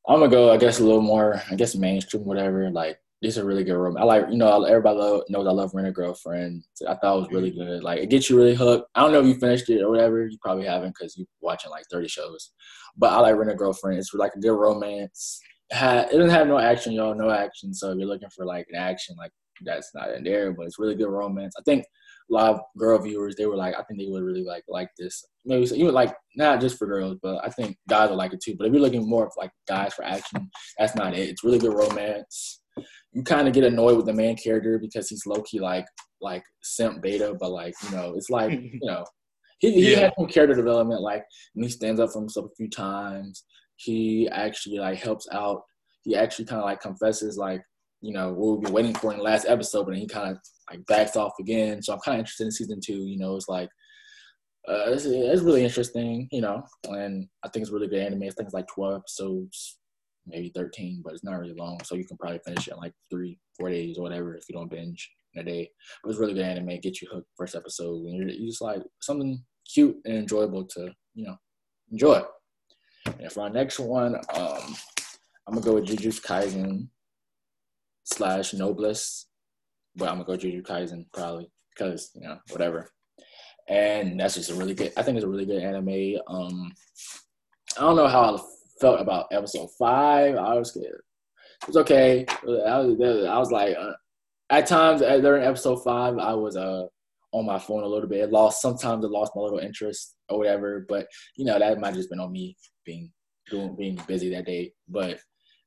I'm 0.06 0.20
gonna 0.20 0.30
go. 0.30 0.52
I 0.52 0.58
guess 0.58 0.80
a 0.80 0.84
little 0.84 1.00
more. 1.00 1.40
I 1.50 1.54
guess 1.54 1.74
mainstream, 1.74 2.24
whatever. 2.24 2.70
Like 2.70 2.98
these 3.24 3.36
a 3.36 3.44
really 3.44 3.64
good 3.64 3.76
room. 3.76 3.96
I 3.96 4.04
like 4.04 4.26
you 4.30 4.36
know 4.36 4.64
everybody 4.64 4.98
love, 4.98 5.22
knows 5.28 5.46
I 5.46 5.50
love 5.50 5.72
Rent 5.74 5.88
a 5.88 5.92
Girlfriend. 5.92 6.64
I 6.88 6.94
thought 6.94 7.16
it 7.16 7.20
was 7.20 7.32
really 7.32 7.50
mm-hmm. 7.50 7.60
good. 7.60 7.82
Like 7.82 8.00
it 8.00 8.10
gets 8.10 8.30
you 8.30 8.36
really 8.36 8.54
hooked. 8.54 8.88
I 8.94 9.00
don't 9.00 9.12
know 9.12 9.20
if 9.20 9.26
you 9.26 9.34
finished 9.34 9.68
it 9.70 9.82
or 9.82 9.90
whatever. 9.90 10.26
You 10.26 10.38
probably 10.42 10.66
haven't 10.66 10.94
because 10.98 11.16
you're 11.16 11.26
watching 11.40 11.70
like 11.70 11.84
30 11.90 12.08
shows. 12.08 12.52
But 12.96 13.12
I 13.12 13.18
like 13.18 13.36
Rent 13.36 13.50
a 13.50 13.54
Girlfriend. 13.54 13.98
It's 13.98 14.14
like 14.14 14.32
a 14.36 14.40
good 14.40 14.52
romance. 14.52 15.40
It, 15.70 16.12
doesn't 16.12 16.30
have 16.30 16.46
no 16.46 16.58
action, 16.58 16.92
y'all. 16.92 17.14
No 17.14 17.30
action. 17.30 17.74
So 17.74 17.90
if 17.90 17.98
you're 17.98 18.06
looking 18.06 18.28
for 18.30 18.44
like 18.44 18.66
an 18.70 18.76
action, 18.76 19.16
like 19.18 19.32
that's 19.64 19.90
not 19.94 20.10
in 20.10 20.22
there. 20.24 20.52
But 20.52 20.66
it's 20.66 20.78
really 20.78 20.94
good 20.94 21.08
romance. 21.08 21.54
I 21.58 21.62
think 21.64 21.84
a 22.30 22.32
lot 22.32 22.54
of 22.54 22.60
girl 22.78 22.98
viewers 22.98 23.36
they 23.36 23.46
were 23.46 23.56
like, 23.56 23.74
I 23.74 23.82
think 23.82 24.00
they 24.00 24.08
would 24.08 24.22
really 24.22 24.44
like 24.44 24.64
like 24.68 24.90
this. 24.98 25.24
Maybe 25.44 25.66
so, 25.66 25.74
even 25.74 25.94
like 25.94 26.14
not 26.36 26.60
just 26.60 26.78
for 26.78 26.86
girls, 26.86 27.18
but 27.22 27.44
I 27.44 27.48
think 27.48 27.76
guys 27.88 28.10
would 28.10 28.16
like 28.16 28.32
it 28.32 28.42
too. 28.42 28.54
But 28.56 28.66
if 28.66 28.72
you're 28.72 28.82
looking 28.82 29.08
more 29.08 29.30
for 29.30 29.42
like 29.42 29.50
guys 29.68 29.94
for 29.94 30.04
action, 30.04 30.50
that's 30.78 30.94
not 30.94 31.14
it. 31.14 31.28
It's 31.28 31.44
really 31.44 31.58
good 31.58 31.74
romance. 31.74 32.60
You 33.14 33.22
kind 33.22 33.46
of 33.48 33.54
get 33.54 33.64
annoyed 33.64 33.96
with 33.96 34.06
the 34.06 34.12
main 34.12 34.36
character 34.36 34.78
because 34.78 35.08
he's 35.08 35.24
low 35.26 35.42
key 35.42 35.60
like 35.60 35.86
like 36.20 36.42
simp 36.62 37.00
beta, 37.02 37.34
but 37.38 37.50
like 37.50 37.74
you 37.84 37.90
know 37.96 38.14
it's 38.16 38.30
like 38.30 38.50
you 38.62 38.80
know 38.82 39.04
he 39.60 39.72
he 39.72 39.92
Yeah. 39.92 40.00
has 40.00 40.12
some 40.18 40.26
character 40.28 40.54
development. 40.56 41.00
Like 41.00 41.24
he 41.54 41.68
stands 41.68 42.00
up 42.00 42.10
for 42.12 42.20
himself 42.20 42.46
a 42.46 42.54
few 42.56 42.68
times, 42.68 43.44
he 43.76 44.28
actually 44.30 44.78
like 44.78 44.98
helps 44.98 45.26
out. 45.32 45.62
He 46.02 46.16
actually 46.16 46.44
kind 46.46 46.60
of 46.60 46.66
like 46.66 46.80
confesses 46.80 47.38
like 47.38 47.62
you 48.00 48.12
know 48.12 48.32
what 48.32 48.52
we've 48.58 48.62
been 48.64 48.72
waiting 48.72 48.94
for 48.94 49.12
in 49.12 49.18
the 49.18 49.24
last 49.24 49.46
episode, 49.48 49.84
but 49.84 49.92
then 49.92 50.00
he 50.00 50.06
kind 50.06 50.30
of 50.32 50.38
like 50.70 50.84
backs 50.86 51.16
off 51.16 51.32
again. 51.40 51.82
So 51.82 51.92
I'm 51.94 52.00
kind 52.00 52.16
of 52.16 52.20
interested 52.20 52.44
in 52.44 52.52
season 52.52 52.80
two. 52.84 53.06
You 53.06 53.18
know, 53.18 53.36
it's 53.36 53.48
like 53.48 53.68
uh, 54.68 54.84
it's, 54.88 55.04
it's 55.04 55.42
really 55.42 55.62
interesting, 55.64 56.26
you 56.32 56.40
know, 56.40 56.62
and 56.84 57.28
I 57.44 57.48
think 57.48 57.62
it's 57.62 57.70
really 57.72 57.86
good 57.86 58.00
anime. 58.00 58.22
I 58.22 58.30
think 58.30 58.46
it's 58.46 58.54
like 58.54 58.66
12 58.74 58.94
episodes, 58.96 59.78
maybe 60.26 60.50
13, 60.54 61.02
but 61.04 61.12
it's 61.12 61.24
not 61.24 61.38
really 61.38 61.54
long. 61.54 61.78
So 61.84 61.94
you 61.94 62.06
can 62.06 62.16
probably 62.16 62.40
finish 62.44 62.68
it 62.68 62.72
in 62.72 62.78
like 62.78 62.92
three, 63.10 63.38
four 63.58 63.70
days 63.70 63.98
or 63.98 64.02
whatever 64.02 64.36
if 64.36 64.44
you 64.48 64.54
don't 64.54 64.70
binge 64.70 65.10
in 65.34 65.42
a 65.42 65.44
day. 65.44 65.70
But 66.02 66.10
it's 66.10 66.18
really 66.18 66.34
good 66.34 66.44
anime, 66.44 66.80
get 66.80 67.00
you 67.00 67.08
hooked 67.12 67.28
first 67.36 67.54
episode. 67.54 68.04
And 68.06 68.14
you're, 68.14 68.28
you're 68.28 68.48
just 68.48 68.62
like 68.62 68.82
something 69.00 69.42
cute 69.72 69.96
and 70.04 70.16
enjoyable 70.16 70.64
to, 70.64 70.90
you 71.14 71.26
know, 71.26 71.36
enjoy. 71.90 72.22
And 73.06 73.30
for 73.30 73.42
our 73.42 73.50
next 73.50 73.78
one, 73.78 74.16
um, 74.34 74.76
I'm 75.46 75.54
gonna 75.54 75.60
go 75.60 75.74
with 75.74 75.86
Jujutsu 75.86 76.22
Kaisen 76.22 76.88
slash 78.04 78.54
Noblesse, 78.54 79.26
but 79.94 80.08
I'm 80.08 80.22
gonna 80.22 80.24
go 80.24 80.36
Jujutsu 80.36 80.62
Kaisen 80.62 81.04
probably 81.12 81.50
because 81.70 82.10
you 82.14 82.22
know 82.22 82.38
whatever. 82.50 82.90
And 83.68 84.18
that's 84.18 84.34
just 84.34 84.50
a 84.50 84.54
really 84.54 84.74
good. 84.74 84.92
I 84.96 85.02
think 85.02 85.16
it's 85.16 85.24
a 85.24 85.28
really 85.28 85.46
good 85.46 85.62
anime. 85.62 86.18
Um, 86.28 86.72
I 87.76 87.82
don't 87.82 87.96
know 87.96 88.08
how 88.08 88.36
I 88.36 88.40
felt 88.80 89.00
about 89.00 89.26
episode 89.32 89.68
five. 89.78 90.36
I 90.36 90.54
was 90.54 90.70
scared. 90.70 91.02
It 91.62 91.68
was 91.68 91.76
okay. 91.78 92.26
I 92.28 92.78
was, 92.78 93.26
I 93.26 93.38
was 93.38 93.50
like, 93.50 93.76
uh, 93.78 93.92
at 94.50 94.66
times 94.66 95.02
uh, 95.02 95.18
during 95.18 95.44
episode 95.44 95.82
five, 95.82 96.18
I 96.18 96.34
was 96.34 96.56
uh 96.56 96.84
on 97.32 97.46
my 97.46 97.58
phone 97.58 97.82
a 97.82 97.86
little 97.86 98.08
bit. 98.08 98.20
It 98.20 98.30
lost 98.30 98.62
sometimes. 98.62 99.04
It 99.04 99.10
lost 99.10 99.32
my 99.34 99.42
little 99.42 99.58
interest 99.58 100.14
or 100.28 100.38
whatever. 100.38 100.86
But 100.88 101.06
you 101.36 101.44
know 101.44 101.58
that 101.58 101.78
might 101.78 101.88
have 101.88 101.96
just 101.96 102.10
been 102.10 102.20
on 102.20 102.32
me 102.32 102.56
being 102.84 103.10
doing 103.50 103.74
being 103.76 103.98
busy 104.06 104.30
that 104.30 104.46
day. 104.46 104.72
But 104.88 105.18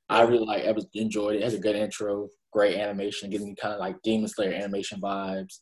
I 0.09 0.21
really 0.21 0.45
like 0.45 0.63
I 0.63 0.73
enjoyed 0.93 1.35
it. 1.35 1.39
It 1.39 1.43
has 1.43 1.53
a 1.53 1.59
good 1.59 1.75
intro, 1.75 2.29
great 2.53 2.77
animation, 2.77 3.29
giving 3.29 3.49
me 3.49 3.55
kind 3.61 3.73
of 3.73 3.79
like 3.79 4.01
Demon 4.03 4.27
Slayer 4.27 4.53
animation 4.53 5.01
vibes. 5.01 5.59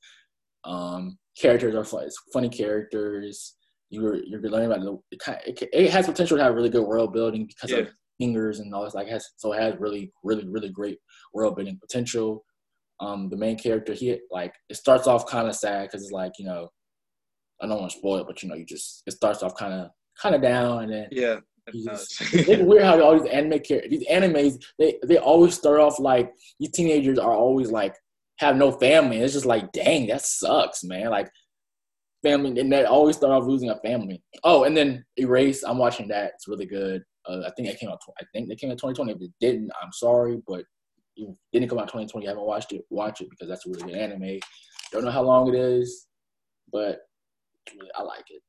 Um, 0.64 1.18
characters 1.40 1.76
are 1.76 1.84
fun, 1.84 2.08
funny 2.34 2.50
characters. 2.50 3.56
You're 3.90 4.24
you're 4.24 4.42
learning 4.42 4.72
about 4.72 5.02
the 5.12 5.40
it, 5.48 5.70
it 5.72 5.92
has 5.92 6.06
potential 6.08 6.38
to 6.38 6.44
have 6.44 6.56
really 6.56 6.70
good 6.70 6.86
world 6.86 7.14
building 7.14 7.46
because 7.46 7.72
yeah. 7.72 7.78
of 7.80 7.90
fingers 8.20 8.60
and 8.60 8.74
all 8.74 8.84
this. 8.84 8.94
Like 8.94 9.08
has 9.08 9.28
so 9.38 9.54
it 9.54 9.62
has 9.62 9.76
really 9.80 10.12
really 10.24 10.48
really 10.48 10.70
great 10.70 11.00
world 11.34 11.56
building 11.56 11.80
potential. 11.80 12.44
Um, 13.00 13.30
the 13.30 13.38
main 13.38 13.58
character 13.58 13.94
he 13.94 14.20
like 14.32 14.54
it 14.70 14.76
starts 14.76 15.08
off 15.08 15.28
kind 15.28 15.48
of 15.48 15.56
sad 15.56 15.84
because 15.84 16.02
it's 16.04 16.12
like 16.12 16.34
you 16.40 16.46
know 16.46 16.70
I 17.62 17.68
don't 17.68 17.80
want 17.80 17.92
to 17.92 17.98
spoil 17.98 18.18
it, 18.18 18.28
but 18.28 18.42
you 18.42 18.50
know 18.50 18.56
you 18.56 18.66
just 18.66 19.04
it 19.06 19.12
starts 19.12 19.44
off 19.44 19.56
kind 19.56 19.74
of 19.74 19.90
kind 20.22 20.34
of 20.36 20.42
down 20.42 20.84
and 20.84 20.94
then 20.94 21.08
yeah 21.12 21.40
it's 21.68 22.62
weird 22.62 22.84
how 22.84 23.02
all 23.02 23.20
these 23.20 23.32
anime 23.32 23.60
characters, 23.60 23.90
these 23.90 24.08
animes, 24.08 24.62
they 24.78 24.98
they 25.08 25.18
always 25.18 25.56
start 25.56 25.80
off 25.80 26.00
like 26.00 26.32
these 26.60 26.72
teenagers 26.72 27.18
are 27.18 27.34
always 27.34 27.72
like 27.72 27.96
have 28.38 28.56
no 28.56 28.72
family. 28.72 29.18
It's 29.18 29.34
just 29.34 29.46
like, 29.46 29.72
dang, 29.72 30.08
that 30.08 30.22
sucks, 30.22 30.84
man. 30.84 31.10
Like 31.10 31.30
family, 32.26 32.60
and 32.60 32.72
they 32.72 32.86
always 32.86 33.18
start 33.18 33.34
off 33.34 33.48
losing 33.48 33.70
a 33.70 33.80
family. 33.80 34.22
Oh, 34.44 34.64
and 34.64 34.76
then 34.76 35.06
Erase, 35.18 35.64
I'm 35.64 35.78
watching 35.78 36.08
that. 36.10 36.34
It's 36.36 36.48
really 36.48 36.66
good. 36.66 37.04
Uh, 37.28 37.42
I 37.46 37.52
think 37.56 37.70
it 37.70 37.80
came 37.80 37.90
out. 37.90 38.02
I 38.20 38.24
think 38.34 38.50
they 38.50 38.56
came 38.56 38.72
out 38.72 38.78
2020. 38.78 39.14
If 39.14 39.22
it 39.22 39.32
didn't, 39.40 39.72
I'm 39.82 39.92
sorry, 39.92 40.42
but 40.48 40.64
it 41.16 41.36
didn't 41.54 41.70
come 41.70 41.80
out 41.80 41.88
2020. 41.88 42.26
I 42.26 42.32
haven't 42.32 42.46
watched 42.46 42.72
it. 42.74 42.86
Watch 42.90 43.22
it 43.22 43.30
because 43.30 43.48
that's 43.48 43.66
a 43.66 43.70
really 43.70 43.92
good 43.92 44.02
anime. 44.02 44.40
Don't 44.92 45.06
know 45.06 45.12
how 45.12 45.24
long 45.24 45.48
it 45.54 45.58
is, 45.58 46.08
but 46.72 47.02
I 47.96 48.04
like 48.04 48.26
it. 48.30 48.42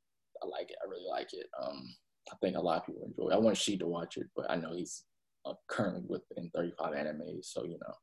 I 0.43 0.47
like 0.47 0.71
it. 0.71 0.77
I 0.85 0.91
really 0.91 1.09
like 1.09 1.33
it. 1.33 1.47
Um, 1.61 1.95
I 2.31 2.37
think 2.43 2.57
a 2.57 2.61
lot 2.61 2.81
of 2.81 2.87
people 2.87 3.07
enjoy. 3.07 3.31
It. 3.31 3.35
I 3.35 3.39
want 3.39 3.57
Sheet 3.57 3.81
to 3.81 3.87
watch 3.87 4.17
it, 4.17 4.27
but 4.35 4.51
I 4.51 4.57
know 4.57 4.75
he's 4.75 5.05
uh, 5.45 5.55
currently 5.69 6.03
within 6.09 6.51
35 6.55 6.95
anime, 6.95 7.43
so 7.43 7.65
you 7.65 7.79
know 7.81 7.95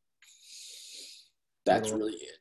that's 1.66 1.92
really 1.92 2.14
it. 2.14 2.38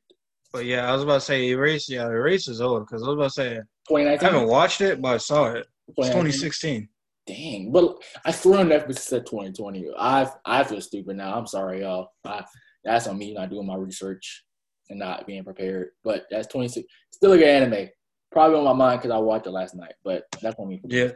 But 0.53 0.67
yeah, 0.67 0.89
I 0.89 0.93
was 0.93 1.03
about 1.03 1.15
to 1.15 1.21
say 1.21 1.49
Erase. 1.49 1.89
Yeah, 1.89 2.07
Erase 2.07 2.49
is 2.49 2.61
old 2.61 2.87
because 2.87 3.03
I 3.03 3.07
was 3.07 3.15
about 3.15 3.25
to 3.25 3.31
say 3.31 3.49
2019. 3.89 4.29
I 4.29 4.33
haven't 4.33 4.49
watched 4.49 4.81
it, 4.83 5.01
but 5.01 5.15
I 5.15 5.17
saw 5.17 5.47
it. 5.47 5.67
It's 5.89 6.09
2016. 6.09 6.89
Dang, 7.27 7.73
but 7.73 7.97
I 8.25 8.33
swear 8.33 8.61
on 8.61 8.69
Netflix 8.69 8.99
said 8.99 9.27
2020. 9.27 9.91
I 9.97 10.29
I 10.45 10.65
feel 10.65 10.81
stupid 10.81 11.17
now. 11.17 11.37
I'm 11.37 11.47
sorry, 11.47 11.81
y'all. 11.83 12.09
I, 12.25 12.45
that's 12.85 13.07
on 13.07 13.17
me 13.17 13.33
not 13.33 13.51
doing 13.51 13.67
my 13.67 13.77
research 13.77 14.45
and 14.91 14.99
not 14.99 15.27
being 15.27 15.45
prepared. 15.45 15.91
But 16.05 16.27
that's 16.31 16.49
26. 16.49 16.87
Still 17.13 17.33
a 17.33 17.39
good 17.39 17.47
anime. 17.47 17.89
Probably 18.31 18.59
on 18.59 18.65
my 18.65 18.73
mind 18.73 19.01
because 19.01 19.15
I 19.15 19.19
watched 19.19 19.47
it 19.47 19.51
last 19.51 19.75
night. 19.75 19.95
But 20.05 20.25
that's 20.41 20.57
on 20.59 20.69
me. 20.69 20.81
Yeah. 20.85 21.13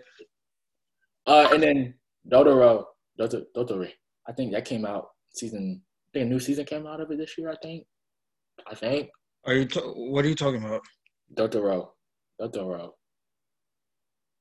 Uh, 1.27 1.49
and 1.53 1.63
then 1.63 1.95
Dodoro, 2.31 2.85
Dotore, 3.21 3.45
Dotore. 3.57 3.91
I 4.29 4.33
think 4.33 4.53
that 4.53 4.65
came 4.65 4.87
out 4.87 5.09
season. 5.31 5.83
I 6.09 6.09
think 6.13 6.27
a 6.27 6.29
new 6.29 6.41
season 6.41 6.65
came 6.65 6.87
out 6.87 7.01
of 7.01 7.11
it 7.11 7.19
this 7.19 7.37
year. 7.37 7.51
I 7.51 7.57
think. 7.63 7.85
I 8.71 8.75
think. 8.75 9.11
Are 9.47 9.55
you? 9.55 9.65
T- 9.65 9.81
what 9.81 10.25
are 10.25 10.29
you 10.29 10.35
talking 10.35 10.63
about? 10.65 10.83
Dotoro, 11.35 11.91
Dotoro. 12.41 12.93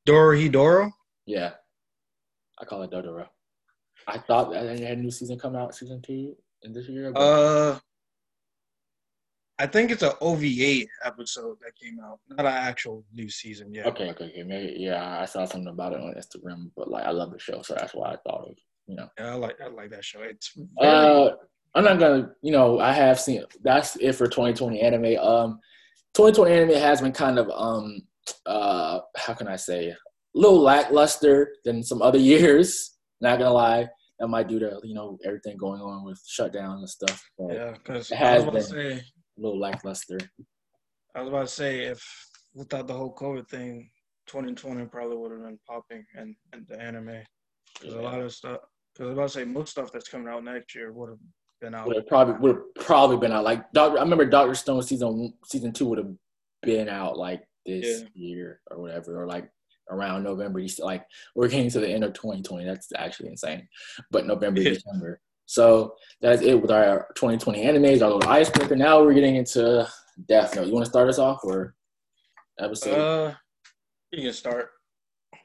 Dorohedoro. 0.08 0.92
Yeah, 1.26 1.52
I 2.60 2.66
call 2.66 2.84
it 2.84 2.92
Dodoro. 2.92 3.28
I 4.08 4.18
thought 4.20 4.52
that 4.52 4.64
they 4.64 4.84
had 4.84 4.98
a 4.98 5.02
new 5.02 5.12
season 5.12 5.40
come 5.40 5.56
out, 5.56 5.76
season 5.76 6.02
two, 6.02 6.36
in 6.64 6.74
this 6.74 6.88
year. 6.88 7.12
Uh, 7.16 7.80
I 9.58 9.68
think 9.68 9.92
it's 9.92 10.04
an 10.04 10.12
OVA 10.22 10.86
episode 11.04 11.58
that 11.62 11.76
came 11.82 12.00
out, 12.04 12.20
not 12.30 12.42
an 12.42 12.48
actual 12.48 13.06
new 13.14 13.30
season 13.30 13.74
yet. 13.74 13.86
Okay, 13.88 14.10
okay, 14.12 14.26
okay. 14.26 14.44
Maybe 14.44 14.76
yeah, 14.78 15.22
I 15.22 15.26
saw 15.26 15.46
something 15.46 15.68
about 15.72 15.94
it 15.94 16.02
on 16.02 16.14
Instagram, 16.14 16.72
but 16.76 16.90
like 16.90 17.06
I 17.06 17.12
love 17.12 17.32
the 17.32 17.40
show, 17.40 17.62
so 17.62 17.76
that's 17.76 17.94
why 17.94 18.14
I 18.14 18.18
thought 18.18 18.50
of 18.50 18.56
you 18.88 18.96
know. 18.96 19.08
Yeah, 19.18 19.32
I 19.32 19.36
like 19.36 19.62
I 19.62 19.68
like 19.68 19.92
that 19.92 20.04
show. 20.04 20.22
It's 20.22 20.52
very... 20.80 20.92
uh, 20.92 21.32
I'm 21.76 21.84
not 21.84 22.00
gonna, 22.00 22.32
you 22.42 22.52
know, 22.52 22.80
I 22.80 22.94
have 22.94 23.20
seen 23.20 23.44
that's 23.62 23.98
it 23.98 24.14
for 24.14 24.28
2020 24.28 24.80
anime. 24.80 25.18
Um, 25.20 25.60
2020 26.16 26.52
anime 26.52 26.82
has 26.82 27.02
been 27.02 27.12
kind 27.12 27.38
of 27.38 27.50
um 27.50 28.02
uh 28.46 29.00
how 29.18 29.34
can 29.34 29.48
I 29.48 29.58
say 29.58 29.90
a 29.90 29.98
little 30.34 30.62
lackluster 30.62 31.54
than 31.66 31.84
some 31.84 32.02
other 32.02 32.18
years. 32.34 32.92
Not 33.22 33.40
gonna 33.40 33.54
lie, 33.54 33.88
that 34.20 34.28
might 34.28 34.48
due 34.48 34.60
to 34.60 34.80
you 34.84 34.96
know 34.96 35.18
everything 35.26 35.58
going 35.58 35.82
on 35.82 36.06
with 36.06 36.22
shutdown 36.28 36.80
and 36.80 36.90
stuff. 36.90 37.24
yeah, 37.40 37.72
because 37.72 38.12
it 38.12 38.18
has 38.18 38.46
been. 38.46 38.62
Say, 38.62 39.02
a 39.38 39.42
little 39.42 39.60
lackluster. 39.60 40.18
I 41.14 41.20
was 41.20 41.30
about 41.30 41.48
to 41.48 41.54
say 41.54 41.86
if 41.86 42.02
without 42.54 42.88
the 42.88 42.94
whole 42.94 43.14
COVID 43.14 43.50
thing, 43.50 43.90
2020 44.28 44.86
probably 44.86 45.18
would 45.18 45.32
have 45.32 45.42
been 45.42 45.60
popping 45.68 46.06
and 46.16 46.36
and 46.54 46.66
the 46.68 46.80
anime. 46.80 47.22
Because 47.74 47.96
yeah. 47.96 48.02
a 48.02 48.04
lot 48.04 48.22
of 48.22 48.34
stuff. 48.34 48.60
Because 48.94 49.08
I 49.08 49.10
was 49.10 49.14
about 49.14 49.28
to 49.28 49.34
say 49.34 49.46
most 49.46 49.72
stuff 49.72 49.92
that's 49.92 50.08
coming 50.08 50.30
out 50.30 50.44
next 50.44 50.74
year 50.74 50.94
would 50.94 51.10
have 51.10 51.20
been 51.62 51.76
out. 51.76 51.88
Would 51.88 51.98
have 51.98 52.08
probably 52.08 52.36
would 52.36 52.56
have 52.56 52.86
probably 52.86 53.18
been 53.18 53.32
out. 53.32 53.44
Like 53.44 53.72
Doctor, 53.72 53.98
I 53.98 54.02
remember 54.02 54.26
Doctor 54.26 54.56
Stone 54.56 54.84
season 54.84 55.34
season 55.46 55.74
two 55.74 55.86
would 55.86 55.98
have 55.98 56.14
been 56.62 56.90
out 56.90 57.18
like 57.18 57.44
this 57.66 58.02
yeah. 58.02 58.08
year 58.14 58.62
or 58.72 58.82
whatever, 58.82 59.22
or 59.22 59.28
like 59.28 59.50
around 59.90 60.24
November. 60.24 60.62
Like 60.80 61.06
we're 61.36 61.48
getting 61.48 61.70
to 61.72 61.80
the 61.80 61.90
end 61.90 62.04
of 62.04 62.14
2020. 62.14 62.66
That's 62.66 62.90
actually 62.96 63.30
insane. 63.30 63.68
But 64.12 64.26
November. 64.26 64.64
December. 64.64 65.22
So 65.46 65.96
that's 66.22 66.42
it 66.42 66.60
with 66.60 66.72
our 66.72 67.08
2020 67.16 67.64
animes, 67.64 68.02
our 68.02 68.12
little 68.12 68.30
icebreaker. 68.30 68.76
Now 68.76 69.04
we're 69.04 69.14
getting 69.14 69.36
into 69.36 69.88
Death 70.28 70.56
Note. 70.56 70.68
You 70.68 70.74
want 70.74 70.86
to 70.86 70.90
start 70.90 71.08
us 71.08 71.20
off 71.20 71.42
or 71.44 71.76
episode? 72.60 72.98
Uh, 72.98 73.34
you 74.12 74.24
can 74.24 74.34
start. 74.34 74.70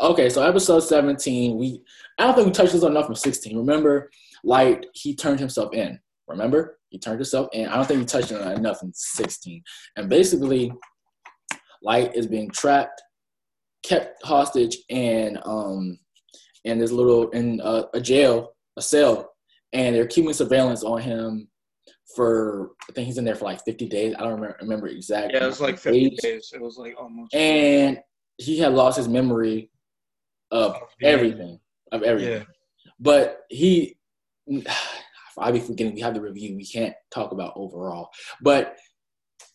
Okay, 0.01 0.31
so 0.31 0.43
episode 0.43 0.81
17, 0.81 1.59
we 1.59 1.83
I 2.19 2.25
don't 2.25 2.35
think 2.35 2.47
we 2.47 2.53
touched 2.53 2.73
this 2.73 2.83
enough 2.83 3.07
from 3.07 3.15
16. 3.15 3.57
Remember, 3.57 4.11
Light, 4.45 4.87
he 4.95 5.15
turned 5.15 5.41
himself 5.41 5.75
in. 5.75 5.99
Remember? 6.29 6.79
He 6.89 6.99
turned 6.99 7.19
himself 7.19 7.49
in. 7.53 7.69
I 7.69 7.77
don't 7.77 7.87
think 7.87 8.01
he 8.01 8.07
touched 8.07 8.33
on 8.33 8.53
enough 8.53 8.83
in 8.83 8.93
16. 8.95 9.63
And 9.97 10.09
basically, 10.09 10.73
Light 11.83 12.15
is 12.15 12.27
being 12.27 12.51
trapped, 12.51 13.03
kept 13.83 14.23
hostage, 14.25 14.77
and 14.91 15.39
um 15.45 15.99
in 16.65 16.79
this 16.79 16.93
little 16.93 17.31
in 17.31 17.61
a, 17.65 17.85
a 17.95 18.01
jail, 18.01 18.55
a 18.77 18.83
cell 18.83 19.31
and 19.73 19.95
they're 19.95 20.07
keeping 20.07 20.33
surveillance 20.33 20.83
on 20.83 21.01
him 21.01 21.49
for 22.15 22.71
I 22.89 22.93
think 22.93 23.07
he's 23.07 23.19
in 23.19 23.25
there 23.25 23.37
for 23.37 23.45
like 23.45 23.65
50 23.65 23.87
days. 23.89 24.15
I 24.19 24.23
don't 24.23 24.35
remember, 24.35 24.57
remember 24.61 24.89
exactly. 24.89 25.35
Yeah, 25.35 25.45
it 25.45 25.49
was 25.49 25.61
like 25.61 25.79
50 25.79 26.11
days. 26.11 26.19
days. 26.21 26.53
It 26.55 26.61
was 26.61 26.77
like 26.77 26.95
almost. 26.99 27.35
And 27.35 28.01
he 28.39 28.59
had 28.59 28.73
lost 28.73 28.97
his 28.97 29.07
memory 29.07 29.71
of 30.51 30.77
everything, 31.03 31.61
of 31.93 32.03
everything. 32.03 32.41
Yeah. 32.41 32.91
But 32.99 33.43
he, 33.49 33.97
I 35.39 35.53
be 35.53 35.61
forgetting 35.61 35.95
we 35.95 36.01
have 36.01 36.15
the 36.15 36.21
review. 36.21 36.57
We 36.57 36.67
can't 36.67 36.95
talk 37.13 37.33
about 37.33 37.53
overall, 37.57 38.11
but 38.43 38.77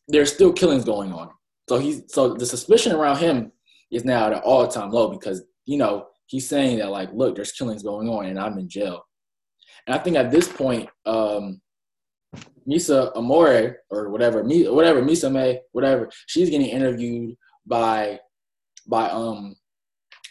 there's 0.08 0.34
still 0.34 0.54
killings 0.54 0.86
going 0.86 1.12
on. 1.12 1.30
So 1.70 1.77
he's 1.77 2.04
so 2.08 2.34
the 2.34 2.46
suspicion 2.46 2.94
around 2.94 3.18
him 3.18 3.51
is 3.92 4.06
now 4.06 4.27
at 4.27 4.34
an 4.34 4.39
all 4.39 4.68
time 4.68 4.92
low 4.92 5.10
because 5.10 5.44
you 5.65 5.77
know 5.77 6.08
he's 6.27 6.48
saying 6.48 6.80
that 6.80 6.89
like, 6.89 7.10
look, 7.13 7.36
there's 7.36 7.51
killings 7.51 7.84
going 7.84 8.10
on 8.10 8.25
and 8.25 8.39
I'm 8.39 8.58
in 8.58 8.70
jail. 8.70 9.06
And 9.88 9.96
I 9.96 10.00
think 10.00 10.18
at 10.18 10.32
this 10.32 10.48
point, 10.48 10.89
um, 11.06 11.62
Misa 12.68 13.15
Amore 13.15 13.77
or 13.89 14.10
whatever, 14.10 14.44
whatever 14.44 15.01
Misa 15.01 15.32
May, 15.32 15.62
whatever, 15.72 16.10
she's 16.25 16.50
getting 16.50 16.68
interviewed 16.68 17.36
by 17.65 18.20
by 18.88 19.10
um 19.10 19.56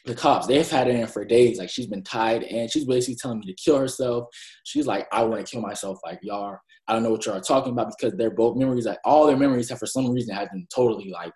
the 0.04 0.14
cops. 0.14 0.46
They've 0.46 0.68
had 0.68 0.87
her 0.87 0.92
in 0.92 1.06
for 1.06 1.25
days. 1.25 1.58
Like 1.58 1.70
she's 1.70 1.87
been 1.87 2.02
tied 2.02 2.42
and 2.44 2.70
she's 2.70 2.84
basically 2.84 3.16
telling 3.16 3.40
me 3.40 3.46
to 3.46 3.54
kill 3.54 3.78
herself. 3.78 4.26
She's 4.64 4.87
like, 4.87 5.06
I 5.12 5.23
want 5.25 5.44
to 5.44 5.50
kill 5.50 5.62
myself 5.62 5.99
like 6.04 6.18
y'all. 6.23 6.56
I 6.87 6.92
don't 6.92 7.02
know 7.02 7.11
what 7.11 7.25
y'all 7.25 7.37
are 7.37 7.40
talking 7.40 7.73
about 7.73 7.92
because 7.99 8.16
they're 8.18 8.30
both 8.30 8.56
memories, 8.56 8.87
like 8.87 8.99
all 9.04 9.26
their 9.26 9.37
memories 9.37 9.70
have 9.70 9.78
for 9.78 9.87
some 9.87 10.11
reason 10.11 10.34
have 10.34 10.50
been 10.50 10.66
totally 10.75 11.11
like 11.11 11.32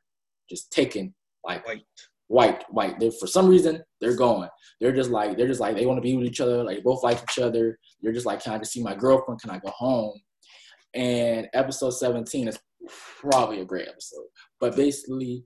just 0.51 0.71
taken 0.71 1.15
like 1.45 1.65
white, 2.27 2.65
white. 2.69 3.01
They're 3.01 3.11
for 3.11 3.27
some 3.27 3.49
reason, 3.49 3.83
they're 4.01 4.17
going. 4.17 4.49
They're 4.81 4.93
just 4.93 5.11
like 5.11 5.39
they're 5.39 5.49
just 5.49 5.61
like 5.61 5.75
they 5.75 5.87
want 5.87 5.97
to 5.97 6.03
be 6.03 6.17
with 6.17 6.27
each 6.27 6.41
other. 6.41 6.63
Like 6.63 6.83
both 6.85 7.03
like 7.03 7.23
each 7.23 7.39
other. 7.39 7.79
They're 8.03 8.13
just 8.13 8.27
like, 8.27 8.43
can 8.43 8.53
I 8.53 8.59
just 8.59 8.73
see 8.73 8.83
my 8.83 8.95
girlfriend? 8.95 9.41
Can 9.41 9.51
I 9.51 9.59
go 9.59 9.71
home? 9.71 10.19
And 10.95 11.49
episode 11.55 11.91
17 11.91 12.49
is 12.49 12.59
probably 13.21 13.61
a 13.61 13.65
great 13.65 13.89
episode. 13.89 14.27
But 14.61 14.77
basically, 14.77 15.45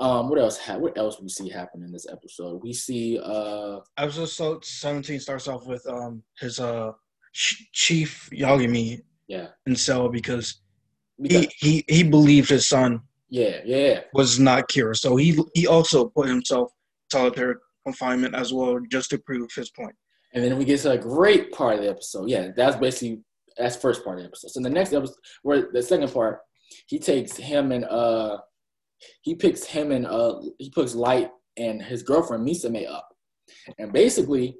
um, 0.00 0.28
what 0.28 0.38
else? 0.38 0.58
Ha- 0.58 0.78
what 0.78 0.96
else 0.98 1.20
we 1.20 1.28
see 1.28 1.48
happen 1.48 1.82
in 1.82 1.92
this 1.92 2.06
episode? 2.10 2.62
We 2.62 2.72
see 2.72 3.18
uh, 3.22 3.80
episode 3.96 4.64
17 4.64 5.20
starts 5.20 5.48
off 5.48 5.66
with 5.66 5.86
um 5.88 6.22
his 6.38 6.60
uh 6.60 6.92
chief 7.32 8.28
Yagami 8.32 9.00
yeah 9.26 9.48
in 9.66 9.74
cell 9.74 10.08
because, 10.08 10.60
because 11.20 11.46
he, 11.58 11.84
he 11.86 11.94
he 11.96 12.02
believed 12.02 12.48
his 12.48 12.68
son 12.68 13.00
yeah 13.28 13.58
yeah 13.64 14.00
was 14.12 14.38
not 14.38 14.68
Kira, 14.68 14.96
so 14.96 15.16
he 15.16 15.38
he 15.54 15.66
also 15.66 16.06
put 16.06 16.28
himself 16.28 16.70
solitary 17.10 17.56
confinement 17.84 18.34
as 18.34 18.52
well 18.52 18.78
just 18.90 19.10
to 19.10 19.18
prove 19.18 19.50
his 19.54 19.70
point. 19.70 19.94
And 20.32 20.42
then 20.42 20.58
we 20.58 20.64
get 20.64 20.80
to 20.80 20.92
a 20.92 20.98
great 20.98 21.52
part 21.52 21.76
of 21.76 21.82
the 21.82 21.90
episode. 21.90 22.28
Yeah, 22.28 22.48
that's 22.56 22.76
basically 22.76 23.20
that's 23.56 23.76
first 23.76 24.04
part 24.04 24.18
of 24.18 24.24
the 24.24 24.28
episode. 24.28 24.50
So 24.50 24.60
the 24.60 24.70
next 24.70 24.92
episode, 24.92 25.14
where 25.42 25.68
the 25.72 25.82
second 25.82 26.12
part, 26.12 26.40
he 26.86 26.98
takes 26.98 27.36
him 27.36 27.70
and 27.70 27.84
uh, 27.84 28.38
he 29.22 29.34
picks 29.34 29.64
him 29.64 29.92
and 29.92 30.06
uh, 30.06 30.40
he 30.58 30.70
puts 30.70 30.94
Light 30.94 31.30
and 31.56 31.82
his 31.82 32.02
girlfriend 32.02 32.46
Misame 32.46 32.88
up, 32.88 33.08
and 33.78 33.92
basically 33.92 34.56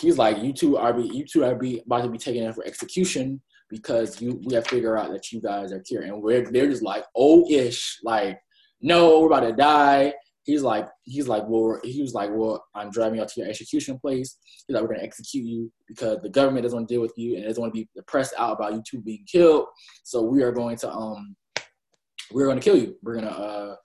he's 0.00 0.18
like, 0.18 0.42
you 0.42 0.52
two 0.52 0.76
are 0.76 0.92
be 0.92 1.04
you 1.04 1.24
two 1.24 1.44
are 1.44 1.54
be 1.54 1.82
about 1.86 2.02
to 2.02 2.10
be 2.10 2.18
taken 2.18 2.44
in 2.44 2.52
for 2.52 2.66
execution 2.66 3.40
because 3.70 4.20
you 4.20 4.40
we 4.44 4.54
have 4.54 4.64
to 4.64 4.74
figure 4.74 4.96
out 4.96 5.10
that 5.10 5.32
you 5.32 5.40
guys 5.40 5.72
are 5.72 5.82
here, 5.86 6.02
and 6.02 6.22
we're 6.22 6.50
they're 6.50 6.68
just 6.68 6.82
like 6.82 7.04
oh 7.16 7.48
ish 7.50 7.98
like 8.04 8.38
no 8.80 9.20
we're 9.20 9.26
about 9.26 9.40
to 9.40 9.52
die 9.52 10.12
he's 10.44 10.62
like, 10.62 10.86
he's 11.04 11.26
like, 11.26 11.42
well, 11.46 11.80
he 11.82 12.02
was 12.02 12.14
like, 12.14 12.30
well, 12.32 12.64
I'm 12.74 12.90
driving 12.90 13.16
you 13.16 13.22
out 13.22 13.28
to 13.28 13.40
your 13.40 13.48
execution 13.48 13.98
place. 13.98 14.38
He's 14.66 14.74
like, 14.74 14.82
we're 14.82 14.94
gonna 14.94 15.02
execute 15.02 15.44
you 15.44 15.72
because 15.88 16.18
the 16.22 16.28
government 16.28 16.62
doesn't 16.62 16.76
want 16.76 16.88
to 16.88 16.94
deal 16.94 17.02
with 17.02 17.14
you 17.16 17.36
and 17.36 17.44
doesn't 17.44 17.60
want 17.60 17.74
to 17.74 17.80
be 17.80 17.88
pressed 18.06 18.34
out 18.38 18.52
about 18.52 18.72
you 18.72 18.82
two 18.88 19.00
being 19.00 19.24
killed. 19.30 19.66
So 20.04 20.22
we 20.22 20.42
are 20.42 20.52
going 20.52 20.76
to, 20.78 20.90
um, 20.90 21.34
we're 22.30 22.46
going 22.46 22.58
to 22.58 22.64
kill 22.64 22.76
you. 22.76 22.96
We're 23.02 23.16
gonna 23.16 23.28
uh, 23.28 23.76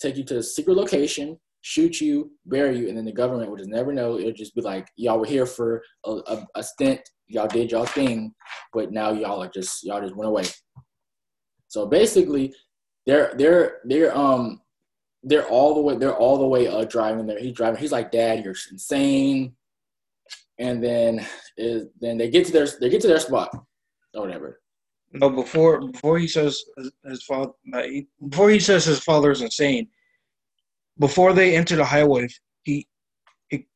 take 0.00 0.16
you 0.16 0.24
to 0.24 0.38
a 0.38 0.42
secret 0.42 0.76
location, 0.76 1.38
shoot 1.62 2.00
you, 2.00 2.30
bury 2.46 2.78
you, 2.78 2.88
and 2.88 2.96
then 2.96 3.04
the 3.04 3.12
government 3.12 3.50
will 3.50 3.56
just 3.56 3.70
never 3.70 3.92
know. 3.92 4.18
It'll 4.18 4.32
just 4.32 4.54
be 4.54 4.62
like, 4.62 4.88
y'all 4.96 5.18
were 5.18 5.26
here 5.26 5.46
for 5.46 5.82
a, 6.04 6.10
a, 6.10 6.46
a 6.56 6.62
stint, 6.62 7.00
y'all 7.28 7.48
did 7.48 7.70
y'all 7.70 7.86
thing, 7.86 8.34
but 8.72 8.92
now 8.92 9.12
y'all 9.12 9.42
are 9.42 9.48
just 9.48 9.84
y'all 9.84 10.00
just 10.00 10.16
went 10.16 10.28
away. 10.28 10.44
So 11.68 11.86
basically, 11.86 12.54
they're 13.06 13.34
they're 13.36 13.78
they're 13.84 14.16
um 14.16 14.60
they're 15.22 15.46
all 15.46 15.74
the 15.74 15.80
way 15.80 15.96
they're 15.96 16.16
all 16.16 16.38
the 16.38 16.46
way 16.46 16.66
uh, 16.66 16.84
driving 16.84 17.26
there. 17.26 17.38
He's 17.38 17.52
driving. 17.52 17.80
He's 17.80 17.92
like, 17.92 18.10
Dad, 18.10 18.44
you're 18.44 18.56
insane. 18.70 19.54
And 20.58 20.82
then 20.82 21.24
is 21.56 21.86
then 22.00 22.18
they 22.18 22.28
get 22.28 22.46
to 22.46 22.52
their 22.52 22.66
they 22.80 22.90
get 22.90 23.00
to 23.02 23.08
their 23.08 23.20
spot 23.20 23.50
or 24.14 24.22
whatever. 24.22 24.60
No, 25.12 25.28
before 25.28 25.80
before 25.90 26.18
he 26.18 26.28
says 26.28 26.62
his 27.04 27.22
father 27.24 27.52
before 28.28 28.50
he 28.50 28.60
says 28.60 28.84
his 28.84 29.00
father 29.00 29.30
is 29.30 29.42
insane. 29.42 29.88
Before 30.98 31.32
they 31.32 31.56
enter 31.56 31.76
the 31.76 31.84
highway, 31.84 32.28
he 32.62 32.86
he 33.48 33.66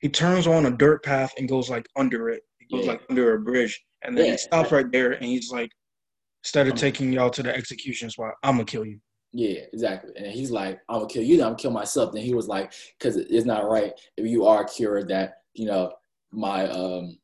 he 0.00 0.08
turns 0.08 0.46
on 0.46 0.66
a 0.66 0.70
dirt 0.70 1.04
path 1.04 1.32
and 1.36 1.48
goes 1.48 1.68
like 1.68 1.86
under 1.96 2.30
it. 2.30 2.42
He 2.58 2.76
goes 2.76 2.86
yeah. 2.86 2.92
like 2.92 3.02
under 3.10 3.34
a 3.34 3.40
bridge, 3.40 3.84
and 4.02 4.16
then 4.16 4.26
yeah. 4.26 4.32
he 4.32 4.38
stops 4.38 4.72
right 4.72 4.90
there 4.90 5.12
and 5.12 5.24
he's 5.24 5.50
like, 5.52 5.70
instead 6.42 6.66
of 6.66 6.76
taking 6.76 7.12
y'all 7.12 7.30
to 7.30 7.42
the 7.42 7.54
execution 7.54 8.08
spot, 8.08 8.34
I'm 8.42 8.54
gonna 8.54 8.64
kill 8.64 8.86
you. 8.86 9.00
Yeah, 9.32 9.60
exactly. 9.72 10.12
And 10.16 10.26
he's 10.26 10.50
like, 10.50 10.78
I'm 10.88 11.00
gonna 11.00 11.08
kill 11.08 11.24
you, 11.24 11.36
then 11.36 11.46
I'm 11.46 11.52
gonna 11.52 11.62
kill 11.62 11.72
myself. 11.72 12.12
Then 12.12 12.22
he 12.22 12.34
was 12.34 12.48
like, 12.48 12.72
because 12.98 13.16
it's 13.16 13.44
not 13.44 13.68
right 13.68 13.92
if 14.16 14.26
you 14.26 14.46
are 14.46 14.64
cured 14.64 15.08
that, 15.08 15.38
you 15.52 15.66
know, 15.66 15.92
my 16.32 16.68
um 16.68 17.18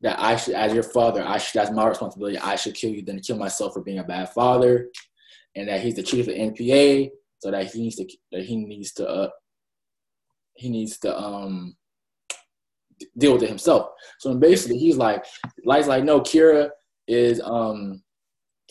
that 0.00 0.18
I 0.20 0.36
should 0.36 0.54
as 0.54 0.72
your 0.72 0.82
father, 0.82 1.24
I 1.26 1.38
should 1.38 1.60
that's 1.60 1.70
my 1.70 1.86
responsibility. 1.86 2.38
I 2.38 2.56
should 2.56 2.74
kill 2.74 2.90
you 2.90 3.02
than 3.02 3.20
kill 3.20 3.36
myself 3.36 3.74
for 3.74 3.82
being 3.82 3.98
a 3.98 4.04
bad 4.04 4.30
father. 4.30 4.88
And 5.56 5.68
that 5.68 5.80
he's 5.80 5.96
the 5.96 6.02
chief 6.02 6.28
of 6.28 6.34
NPA, 6.34 7.10
so 7.40 7.50
that 7.50 7.72
he 7.72 7.80
needs 7.82 7.96
to 7.96 8.08
that 8.32 8.44
he 8.44 8.56
needs 8.56 8.92
to 8.94 9.08
uh 9.08 9.30
he 10.54 10.70
needs 10.70 10.98
to 10.98 11.18
um 11.18 11.76
deal 13.16 13.32
with 13.32 13.42
it 13.42 13.48
himself. 13.48 13.90
So 14.18 14.34
basically 14.34 14.78
he's 14.78 14.96
like 14.96 15.24
Light's 15.64 15.88
like, 15.88 16.04
no, 16.04 16.20
Kira 16.20 16.70
is 17.08 17.40
um 17.40 18.02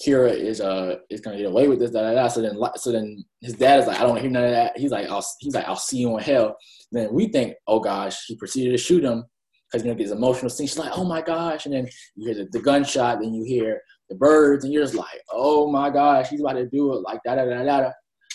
Kira 0.01 0.32
is 0.32 0.62
uh 0.62 0.97
is 1.10 1.19
gonna 1.19 1.38
get 1.38 1.47
away 1.47 1.67
with 1.67 1.80
this, 1.80 1.91
da, 1.91 2.01
da, 2.01 2.13
da. 2.13 2.28
So 2.30 2.41
then 2.41 2.58
so 2.75 2.91
then 2.91 3.25
his 3.41 3.54
dad 3.54 3.82
is 3.82 3.88
like, 3.88 3.99
I 3.99 4.04
don't 4.04 4.21
hear 4.21 4.30
none 4.30 4.45
of 4.45 4.51
that. 4.51 4.78
He's 4.78 4.91
like, 4.91 5.08
I'll 5.10 5.25
he's 5.39 5.56
like, 5.56 5.67
I'll 5.67 5.75
see 5.75 5.97
you 5.97 6.17
in 6.17 6.23
hell. 6.23 6.56
then 6.91 7.12
we 7.12 7.28
think, 7.28 7.56
oh 7.67 7.82
gosh, 7.82 8.25
he 8.28 8.38
proceeded 8.38 8.71
to 8.71 8.78
shoot 8.78 9.04
him 9.04 9.25
because 9.71 9.86
you 9.86 9.91
know 9.91 9.97
this 9.97 10.12
emotional 10.12 10.49
scene. 10.49 10.67
She's 10.67 10.77
like, 10.77 10.97
oh 10.97 11.03
my 11.03 11.21
gosh, 11.21 11.65
and 11.65 11.73
then 11.73 11.88
you 12.15 12.27
hear 12.27 12.36
the, 12.36 12.49
the, 12.51 12.60
gunshot, 12.60 13.19
then 13.19 13.34
you 13.34 13.43
hear 13.43 13.82
the 14.10 14.15
birds, 14.15 14.63
and 14.63 14.73
you're 14.73 14.84
just 14.84 14.95
like, 14.95 15.21
oh 15.32 15.71
my 15.71 15.89
gosh, 15.89 16.30
he's 16.30 16.41
about 16.41 16.53
to 16.53 16.67
do 16.67 16.93
it 16.93 17.01
like 17.01 17.19
da 17.25 17.36
da 17.36 17.45
da 17.45 17.63
da. 17.63 17.82
da. 17.82 17.91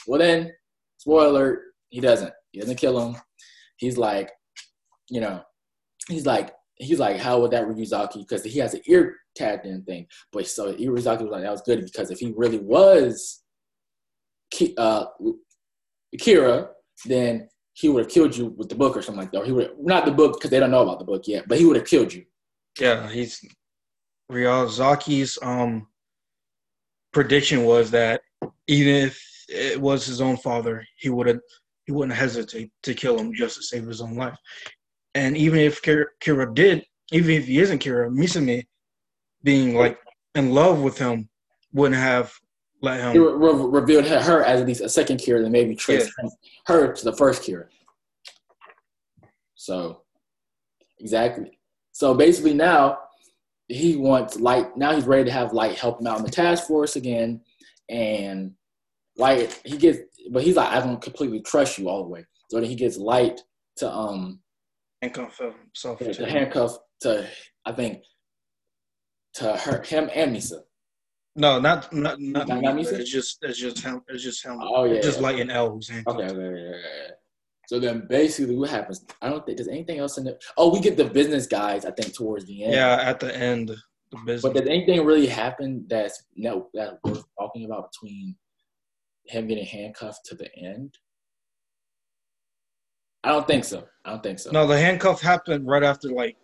Well 0.07 0.18
then, 0.21 0.53
spoiler 0.99 1.29
alert, 1.29 1.62
he 1.90 2.01
doesn't. 2.01 2.33
He 2.53 2.61
doesn't 2.61 2.77
kill 2.77 3.01
him. 3.01 3.21
He's 3.77 3.97
like, 3.97 4.31
you 5.09 5.21
know, 5.21 5.42
he's 6.09 6.27
like, 6.27 6.53
he's 6.77 6.99
like, 6.99 7.16
how 7.16 7.40
would 7.40 7.51
that 7.53 7.66
Ryuzaki? 7.66 8.21
Because 8.21 8.45
he 8.45 8.59
has 8.59 8.75
an 8.75 8.83
ear 8.87 9.16
tagged 9.35 9.66
in 9.66 9.83
thing. 9.85 10.07
But 10.33 10.47
so 10.47 10.73
Ryuzaki 10.73 11.23
was 11.23 11.31
like, 11.31 11.42
that 11.42 11.51
was 11.51 11.62
good 11.62 11.85
because 11.85 12.11
if 12.11 12.18
he 12.18 12.33
really 12.37 12.59
was 12.59 13.42
uh, 14.77 15.07
Kira, 16.18 16.68
then 17.07 17.49
he 17.75 17.89
would 17.89 18.05
have 18.05 18.13
killed 18.13 18.37
you 18.37 18.47
with 18.57 18.69
the 18.69 18.75
book 18.75 18.97
or 18.97 19.03
something 19.03 19.21
like 19.21 19.33
that. 19.33 19.43
Or 19.43 19.45
he 19.45 19.53
would 19.53 19.73
not 19.81 20.05
the 20.05 20.13
book 20.13 20.35
because 20.35 20.51
they 20.51 20.61
don't 20.61 20.71
know 20.71 20.83
about 20.83 20.99
the 20.99 21.05
book 21.05 21.27
yet, 21.27 21.45
but 21.49 21.59
he 21.59 21.65
would 21.65 21.77
have 21.77 21.87
killed 21.87 22.13
you. 22.13 22.25
Yeah, 22.79 23.09
he's 23.09 23.45
Ryuzaki's 24.31 25.39
um 25.43 25.87
prediction 27.13 27.65
was 27.65 27.91
that 27.91 28.23
even 28.67 28.95
if 28.95 29.23
it 29.49 29.81
was 29.81 30.07
his 30.07 30.21
own 30.21 30.37
father, 30.37 30.85
he 30.97 31.11
would 31.11 31.27
have 31.27 31.41
he 31.85 31.93
wouldn't 31.93 32.17
hesitate 32.17 32.71
to 32.85 32.95
kill 32.95 33.19
him 33.19 33.35
just 33.35 33.57
to 33.57 33.63
save 33.63 33.87
his 33.87 34.01
own 34.01 34.17
life. 34.17 34.37
And 35.15 35.37
even 35.37 35.59
if 35.59 35.83
Kira, 35.83 36.05
Kira 36.23 36.55
did, 36.55 36.85
even 37.11 37.31
if 37.33 37.47
he 37.47 37.59
isn't 37.59 37.83
Kira, 37.83 38.09
Misumi 38.11 38.65
being 39.43 39.75
like 39.75 39.99
in 40.35 40.53
love 40.53 40.81
with 40.81 40.97
him 40.97 41.29
wouldn't 41.73 42.01
have 42.01 42.33
let 42.83 43.01
him. 43.01 43.16
It 43.16 43.18
re- 43.18 43.81
revealed 43.81 44.07
her 44.07 44.45
as 44.45 44.61
at 44.61 44.66
least 44.66 44.81
a 44.81 44.88
second 44.88 45.18
Kira, 45.18 45.40
then 45.42 45.53
maybe 45.53 45.75
trace 45.75 46.12
yeah. 46.23 46.29
her 46.66 46.92
to 46.92 47.05
the 47.05 47.12
first 47.12 47.42
Kira. 47.42 47.66
So, 49.55 50.03
exactly. 50.99 51.59
So 51.92 52.14
basically, 52.14 52.55
now 52.55 52.99
he 53.68 53.97
wants 53.97 54.38
light. 54.38 54.77
Now 54.77 54.95
he's 54.95 55.07
ready 55.07 55.25
to 55.25 55.31
have 55.31 55.53
light 55.53 55.79
help 55.79 56.01
him 56.01 56.07
out 56.09 56.18
in 56.18 56.25
the 56.25 56.31
task 56.31 56.66
force 56.66 56.97
again, 56.97 57.40
and 57.88 58.53
light 59.16 59.61
he 59.64 59.77
gets, 59.77 60.01
but 60.31 60.42
he's 60.42 60.57
like, 60.57 60.71
I 60.71 60.81
don't 60.81 61.01
completely 61.01 61.40
trust 61.40 61.79
you 61.79 61.88
all 61.88 62.03
the 62.03 62.11
way. 62.11 62.27
So 62.51 62.59
then 62.59 62.68
he 62.68 62.75
gets 62.75 62.97
light 62.97 63.40
to 63.77 63.90
um 63.90 64.40
handcuff 65.01 65.38
himself. 65.38 65.99
To 65.99 66.27
handcuff 66.27 66.79
to 67.03 67.29
I 67.64 67.73
think 67.73 68.03
to 69.35 69.57
her, 69.57 69.83
him 69.83 70.11
and 70.12 70.35
Misa. 70.35 70.62
No, 71.35 71.59
not 71.59 71.92
not 71.92 72.21
not, 72.21 72.49
not, 72.49 72.62
not. 72.62 72.79
It's 72.79 73.11
just 73.11 73.38
it's 73.42 73.59
just 73.59 73.81
him. 73.81 74.03
It's 74.09 74.23
just 74.23 74.45
him. 74.45 74.59
Oh 74.61 74.85
yeah, 74.85 74.95
it's 74.95 75.07
just 75.07 75.18
yeah. 75.18 75.23
Light 75.23 75.40
and 75.40 75.51
L 75.51 75.71
who's 75.71 75.90
Okay, 75.90 76.03
okay, 76.07 76.25
okay, 76.25 76.45
okay. 76.45 76.83
So 77.68 77.79
then 77.79 78.07
basically 78.09 78.57
what 78.57 78.68
happens? 78.68 79.05
I 79.23 79.31
don't 79.31 79.45
think 79.47 79.57
there's 79.57 79.68
anything 79.68 79.99
else 79.99 80.18
in 80.18 80.27
it. 80.27 80.45
Oh, 80.59 80.71
we 80.71 80.81
get 80.81 80.99
the 80.99 81.07
business 81.07 81.47
guys. 81.47 81.87
I 81.87 81.90
think 81.92 82.14
towards 82.14 82.45
the 82.45 82.64
end. 82.64 82.75
Yeah, 82.75 83.01
at 83.01 83.18
the 83.18 83.35
end, 83.35 83.71
the 84.11 84.18
business. 84.27 84.42
But 84.42 84.55
did 84.55 84.68
anything 84.68 85.05
really 85.07 85.27
happen 85.27 85.87
that's 85.88 86.23
no 86.37 86.68
that 86.75 86.99
worth 87.03 87.25
talking 87.38 87.64
about 87.64 87.90
between 87.92 88.37
him 89.25 89.47
getting 89.47 89.64
handcuffed 89.64 90.27
to 90.27 90.35
the 90.35 90.55
end? 90.57 90.99
I 93.25 93.31
don't 93.31 93.47
think 93.47 93.64
so. 93.64 93.85
I 94.05 94.11
don't 94.11 94.23
think 94.23 94.38
so. 94.38 94.51
No, 94.51 94.66
the 94.66 94.79
handcuff 94.79 95.23
happened 95.23 95.66
right 95.66 95.85
after 95.85 96.09
like 96.11 96.37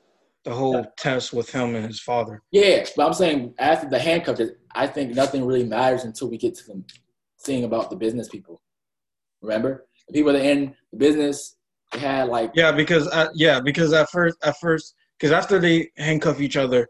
the 0.44 0.54
whole 0.54 0.86
test 0.96 1.32
with 1.32 1.50
him 1.50 1.74
and 1.74 1.84
his 1.84 2.00
father. 2.00 2.42
Yeah, 2.52 2.84
but 2.96 3.06
I'm 3.06 3.12
saying 3.12 3.54
after 3.58 3.88
the 3.88 3.98
handcuff, 3.98 4.38
I 4.74 4.86
think 4.86 5.14
nothing 5.14 5.44
really 5.44 5.64
matters 5.64 6.04
until 6.04 6.28
we 6.30 6.38
get 6.38 6.54
to 6.56 6.66
them 6.66 6.84
seeing 7.36 7.64
about 7.64 7.90
the 7.90 7.96
business 7.96 8.28
people. 8.28 8.60
Remember, 9.42 9.86
the 10.08 10.14
people 10.14 10.32
that 10.32 10.42
are 10.42 10.50
in 10.50 10.74
the 10.92 10.98
business 10.98 11.56
they 11.92 12.00
had 12.00 12.28
like 12.28 12.50
yeah, 12.54 12.72
because 12.72 13.08
uh, 13.08 13.28
yeah, 13.34 13.60
because 13.60 13.92
at 13.92 14.10
first 14.10 14.36
at 14.44 14.58
first 14.60 14.94
because 15.18 15.32
after 15.32 15.58
they 15.58 15.90
handcuff 15.96 16.40
each 16.40 16.56
other, 16.56 16.88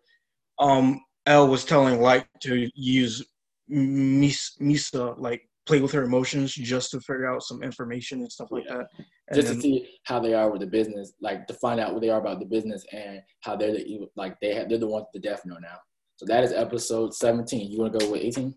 um, 0.58 1.00
L 1.26 1.48
was 1.48 1.64
telling 1.64 2.00
Light 2.00 2.26
to 2.40 2.68
use 2.74 3.24
Misa 3.70 5.14
like 5.18 5.48
play 5.66 5.80
with 5.80 5.92
her 5.92 6.02
emotions 6.02 6.54
just 6.54 6.90
to 6.90 7.00
figure 7.00 7.30
out 7.30 7.42
some 7.42 7.62
information 7.62 8.20
and 8.20 8.32
stuff 8.32 8.48
like 8.50 8.66
that. 8.68 8.86
And 9.28 9.34
just 9.34 9.48
then, 9.48 9.56
to 9.56 9.62
see 9.62 9.88
how 10.04 10.18
they 10.18 10.32
are 10.32 10.50
with 10.50 10.62
the 10.62 10.66
business, 10.66 11.12
like 11.20 11.46
to 11.46 11.54
find 11.54 11.78
out 11.78 11.92
what 11.92 12.00
they 12.00 12.08
are 12.08 12.20
about 12.20 12.40
the 12.40 12.46
business 12.46 12.84
and 12.92 13.20
how 13.40 13.54
they're 13.54 13.72
the 13.72 14.08
like 14.16 14.40
they 14.40 14.54
have, 14.54 14.68
they're 14.68 14.78
the 14.78 14.88
ones 14.88 15.06
the 15.12 15.20
Death 15.20 15.42
Note 15.44 15.60
now. 15.62 15.76
So 16.18 16.26
that 16.26 16.44
is 16.44 16.52
episode 16.52 17.14
seventeen. 17.14 17.70
You 17.70 17.78
want 17.78 17.92
to 17.94 18.00
go 18.00 18.11
with 18.11 18.20
eighteen, 18.20 18.54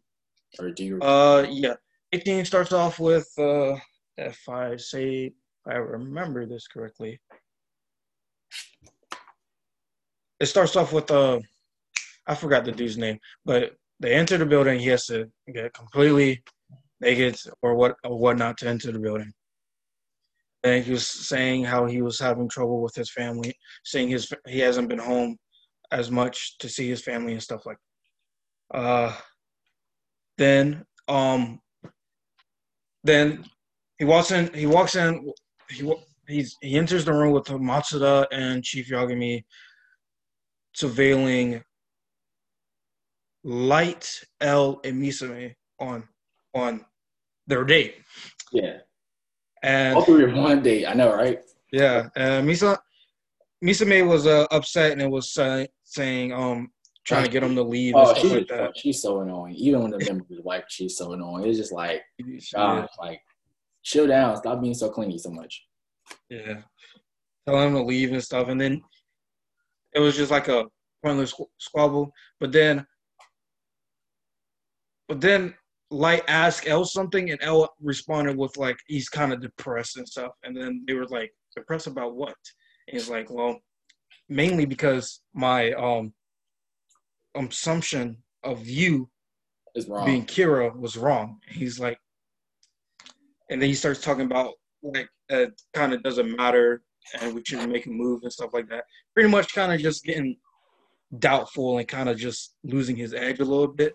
or 0.60 0.72
do 0.72 0.84
you? 0.84 1.00
Uh, 1.00 1.46
yeah. 1.50 1.76
Eighteen 2.12 2.44
starts 2.44 2.74
off 2.74 3.00
with 3.00 3.30
uh 3.38 3.76
if 4.18 4.50
I 4.50 4.76
say, 4.78 5.32
I 5.68 5.76
remember 5.76 6.46
this 6.46 6.68
correctly, 6.68 7.20
it 10.40 10.48
starts 10.48 10.76
off 10.76 10.92
with 10.92 11.10
uh, 11.12 11.40
I 12.28 12.36
forgot 12.36 12.66
the 12.66 12.72
dude's 12.72 12.98
name, 12.98 13.20
but 13.46 13.76
they 14.00 14.14
enter 14.14 14.38
the 14.38 14.46
building. 14.46 14.80
He 14.80 14.88
has 14.88 15.06
to 15.08 15.30
get 15.54 15.74
completely 15.74 16.44
naked 17.00 17.40
or 17.62 17.76
what 17.76 17.96
or 18.04 18.18
whatnot 18.18 18.58
to 18.60 18.68
enter 18.68 18.92
the 18.92 19.00
building. 19.00 19.32
And 20.64 20.84
he 20.84 20.92
was 20.92 21.08
saying 21.08 21.64
how 21.64 21.86
he 21.86 22.02
was 22.02 22.20
having 22.20 22.50
trouble 22.50 22.82
with 22.82 22.96
his 22.96 23.12
family, 23.12 23.56
saying 23.84 24.10
his 24.10 24.32
he 24.48 24.60
hasn't 24.60 24.90
been 24.90 25.00
home 25.00 25.38
as 25.92 26.12
much 26.12 26.58
to 26.60 26.70
see 26.70 26.90
his 26.90 27.02
family 27.02 27.34
and 27.34 27.44
stuff 27.44 27.66
like. 27.66 27.78
That. 28.72 28.80
Uh, 28.80 29.14
then 30.38 30.86
um, 31.08 31.60
then 33.04 33.46
he 33.98 34.06
walks 34.06 34.32
in. 34.32 34.54
He 34.54 34.66
walks 34.66 34.96
in. 34.96 35.32
He 35.70 35.94
he's 36.28 36.58
he 36.62 36.78
enters 36.78 37.06
the 37.06 37.14
room 37.14 37.34
with 37.34 37.46
Matsuda 37.46 38.26
and 38.32 38.64
Chief 38.64 38.90
Yagami 38.90 39.44
surveilling 40.76 41.62
Light 43.44 44.22
L 44.40 44.80
and 44.84 45.02
Misame 45.02 45.54
on 45.80 46.08
on 46.54 46.86
their 47.48 47.64
date. 47.64 47.96
Yeah. 48.52 48.78
And 49.64 49.98
of 49.98 50.08
one 50.08 50.64
date. 50.64 50.88
I 50.88 50.94
know, 50.94 51.14
right? 51.14 51.40
yeah, 51.72 52.10
uh, 52.16 52.42
Misa 52.42 52.78
Misame 53.64 54.08
was 54.08 54.28
uh, 54.28 54.46
upset 54.52 54.92
and 54.92 55.02
it 55.02 55.10
was 55.10 55.38
uh, 55.38 55.66
saying 55.92 56.32
um 56.32 56.72
trying 57.06 57.26
to 57.26 57.30
get 57.32 57.44
him 57.44 57.56
to 57.56 57.64
leave 57.64 57.94
Oh, 57.96 58.14
she's 58.14 58.32
like 58.32 58.48
that. 58.48 58.78
she's 58.78 59.02
so 59.02 59.22
annoying. 59.22 59.56
Even 59.56 59.82
when 59.82 59.92
the 59.92 59.98
member 60.06 60.24
is 60.30 60.40
wife, 60.42 60.64
she's 60.70 60.96
so 60.98 61.14
annoying. 61.14 61.46
It's 61.48 61.58
just 61.58 61.72
like, 61.72 62.02
Yeah. 62.20 62.86
Like, 63.00 63.20
chill 63.84 64.08
down. 64.08 64.38
Stop 64.38 64.62
being 64.62 64.74
so 64.76 64.90
clingy 64.90 65.18
so 65.18 65.32
much. 65.32 65.66
Yeah. 66.30 66.62
Tell 67.48 67.60
him 67.62 67.74
to 67.74 67.82
leave 67.82 68.12
and 68.14 68.24
stuff. 68.24 68.48
And 68.50 68.62
then 68.62 68.82
it 69.94 70.00
was 70.00 70.16
just 70.16 70.30
like 70.32 70.48
a 70.48 70.66
pointless 71.04 71.34
squabble. 71.58 72.12
But 72.40 72.52
then, 72.52 72.86
but 75.08 75.20
then 75.20 75.56
Light 75.90 76.24
asked 76.28 76.68
L 76.68 76.86
something 76.86 77.32
and 77.32 77.42
L 77.42 77.68
responded 77.82 78.38
with 78.38 78.56
like, 78.58 78.78
he's 78.88 79.10
kind 79.10 79.34
of 79.34 79.42
depressed 79.42 79.98
and 79.98 80.08
stuff. 80.08 80.32
And 80.44 80.56
then 80.56 80.84
they 80.88 80.94
were 80.94 81.08
like, 81.08 81.34
depressed 81.56 81.88
about 81.88 82.16
what? 82.16 82.36
And 82.88 82.94
he's 82.98 83.10
like, 83.10 83.30
well, 83.32 83.60
mainly 84.32 84.66
because 84.66 85.22
my 85.34 85.74
um 85.74 86.14
assumption 87.36 88.18
of 88.44 88.68
you 88.68 89.10
being 90.06 90.26
Kira 90.26 90.76
was 90.76 90.98
wrong. 90.98 91.40
He's 91.48 91.80
like, 91.80 91.98
and 93.50 93.62
then 93.62 93.70
he 93.70 93.76
starts 93.76 94.02
talking 94.02 94.26
about 94.26 94.54
like 94.84 95.10
it 95.30 95.62
kind 95.74 95.94
of 95.94 96.02
doesn't 96.02 96.36
matter 96.36 96.82
and 97.20 97.36
we 97.36 97.44
shouldn't 97.46 97.72
make 97.72 97.86
a 97.86 97.90
move 97.90 98.24
and 98.24 98.32
stuff 98.32 98.54
like 98.54 98.70
that. 98.70 98.86
Pretty 99.14 99.30
much 99.30 99.54
kind 99.54 99.72
of 99.74 99.80
just 99.80 100.04
getting 100.04 100.38
doubtful 101.20 101.78
and 101.78 101.88
kind 101.88 102.08
of 102.08 102.18
just 102.18 102.56
losing 102.64 102.96
his 102.96 103.14
edge 103.14 103.40
a 103.40 103.46
little 103.46 103.68
bit. 103.68 103.94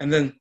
And 0.00 0.10
then 0.12 0.34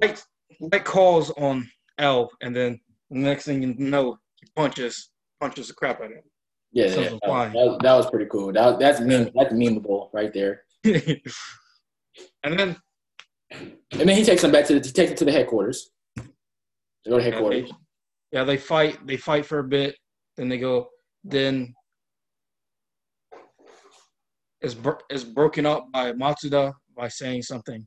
like 0.00 0.18
like 0.60 0.84
calls 0.84 1.30
on 1.32 1.68
L, 1.98 2.30
and 2.40 2.54
then 2.54 2.80
the 3.10 3.18
next 3.18 3.44
thing 3.44 3.62
you 3.62 3.74
know, 3.78 4.18
he 4.36 4.46
punches 4.54 5.10
punches 5.40 5.68
the 5.68 5.74
crap 5.74 6.00
out 6.00 6.12
of 6.12 6.18
yeah, 6.74 6.86
yeah. 6.86 7.08
That, 7.10 7.20
fine. 7.26 7.52
that, 7.52 7.78
that 7.82 7.94
was 7.94 8.10
pretty 8.10 8.26
cool. 8.30 8.52
That, 8.52 8.78
that's 8.78 9.00
meme. 9.00 9.30
That's 9.34 9.52
memeable 9.54 10.10
right 10.12 10.32
there. 10.32 10.62
and 10.84 10.98
then 12.58 12.76
And 13.62 14.08
then 14.08 14.16
he 14.16 14.24
takes 14.24 14.42
him 14.44 14.52
back 14.52 14.66
to 14.66 14.78
the, 14.78 14.86
he 14.86 14.92
takes 14.92 15.12
him 15.12 15.16
to 15.18 15.24
the 15.24 15.32
headquarters. 15.32 15.90
To 16.18 17.10
go 17.10 17.18
to 17.18 17.24
Yeah, 17.24 17.30
headquarters. 17.30 17.70
they, 17.70 17.76
yeah, 18.32 18.44
they 18.44 18.56
fight. 18.56 19.06
They 19.06 19.16
fight 19.16 19.46
for 19.46 19.60
a 19.60 19.64
bit. 19.64 19.94
Then 20.36 20.48
they 20.48 20.58
go. 20.58 20.88
Then 21.22 21.72
is 24.60 24.74
bro- 24.74 24.98
is 25.10 25.24
broken 25.24 25.64
up 25.66 25.86
by 25.92 26.12
Matsuda 26.12 26.72
by 26.96 27.08
saying 27.08 27.42
something 27.42 27.86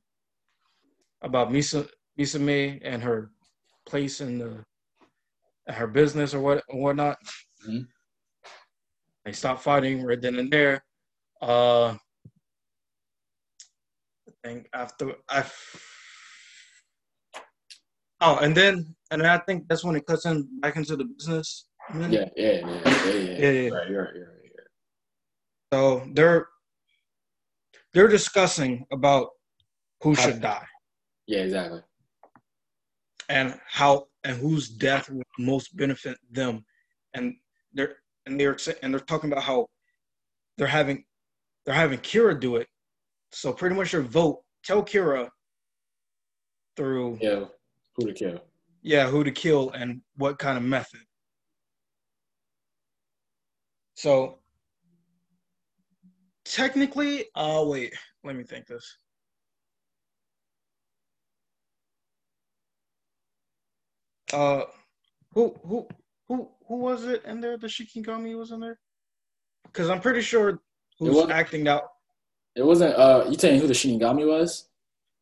about 1.22 1.50
Misa 1.50 1.88
Misame 2.20 2.80
and 2.84 3.02
her 3.04 3.32
place 3.86 4.22
in 4.22 4.38
the 4.40 4.64
her 5.68 5.88
business 5.88 6.34
or 6.34 6.40
what 6.40 6.64
or 6.70 6.80
whatnot. 6.82 7.18
Mhm. 7.68 7.86
They 9.28 9.34
stop 9.34 9.62
fighting 9.62 10.04
right 10.04 10.22
then 10.22 10.40
and 10.40 10.50
there. 10.50 10.86
Uh, 11.42 11.98
I 14.24 14.32
think 14.42 14.70
after 14.74 15.16
I. 15.28 15.44
Oh, 18.22 18.38
and 18.38 18.56
then 18.56 18.96
and 19.12 19.20
then 19.20 19.30
I 19.30 19.40
think 19.40 19.68
that's 19.68 19.84
when 19.84 19.98
it 19.98 20.06
cuts 20.06 20.26
in 20.26 20.48
back 20.62 20.78
into 20.78 20.96
the 20.96 21.04
business. 21.04 21.68
Yeah, 21.94 22.08
yeah, 22.08 22.26
yeah, 22.38 22.38
yeah, 22.38 22.82
yeah. 22.86 23.38
Yeah, 23.38 23.50
yeah. 23.50 23.70
Right, 23.70 23.92
right, 23.92 23.92
right, 23.92 24.16
right. 24.16 24.68
So 25.74 26.08
they're 26.14 26.48
they're 27.94 28.08
discussing 28.08 28.86
about 28.94 29.32
who 30.04 30.16
should 30.16 30.40
die 30.40 30.66
Yeah, 31.28 31.40
exactly. 31.40 31.82
and 33.28 33.60
how 33.68 34.08
and 34.24 34.38
whose 34.38 34.70
death 34.70 35.10
would 35.10 35.28
most 35.38 35.76
benefit 35.76 36.18
them, 36.32 36.64
and 37.14 37.36
they're 37.74 37.98
and 38.28 38.40
they're 38.40 38.58
and 38.84 38.94
they're 38.94 39.00
talking 39.00 39.32
about 39.32 39.44
how 39.44 39.68
they're 40.58 40.68
having 40.68 41.04
they're 41.66 41.76
having 41.76 42.00
Kira 42.00 42.40
do 42.40 42.58
it. 42.58 42.68
So 43.32 43.54
pretty 43.54 43.76
much 43.76 43.94
your 43.94 44.02
vote 44.04 44.42
tell 44.64 44.84
Kira 44.84 45.30
through 46.76 47.20
Yeah, 47.22 47.46
who 47.96 48.08
to 48.08 48.14
kill? 48.14 48.42
yeah 48.82 49.08
who 49.10 49.24
to 49.24 49.32
kill 49.32 49.72
and 49.72 50.02
what 50.16 50.40
kind 50.40 50.58
of 50.58 50.64
method. 50.64 51.02
So 53.96 54.40
technically, 56.46 57.26
uh 57.36 57.64
wait, 57.66 57.94
let 58.24 58.36
me 58.36 58.44
think 58.44 58.68
this. 58.68 58.98
Uh 64.34 64.64
who 65.34 65.56
who 65.66 65.88
who 66.28 66.50
who 66.68 66.78
was 66.78 67.06
it 67.06 67.24
in 67.26 67.42
there? 67.42 67.58
The 67.58 67.68
Shikigami 67.68 68.38
was 68.38 68.52
in 68.52 68.60
there? 68.60 68.80
Because 69.66 69.90
I'm 69.90 70.02
pretty 70.02 70.22
sure 70.22 70.60
who's 71.00 71.16
was- 71.16 71.30
acting 71.30 71.68
out. 71.68 71.84
It 72.56 72.66
wasn't. 72.66 72.96
Uh, 72.96 73.26
you 73.30 73.36
telling 73.36 73.60
who 73.60 73.68
the 73.68 73.74
Shinigami 73.74 74.28
was? 74.28 74.68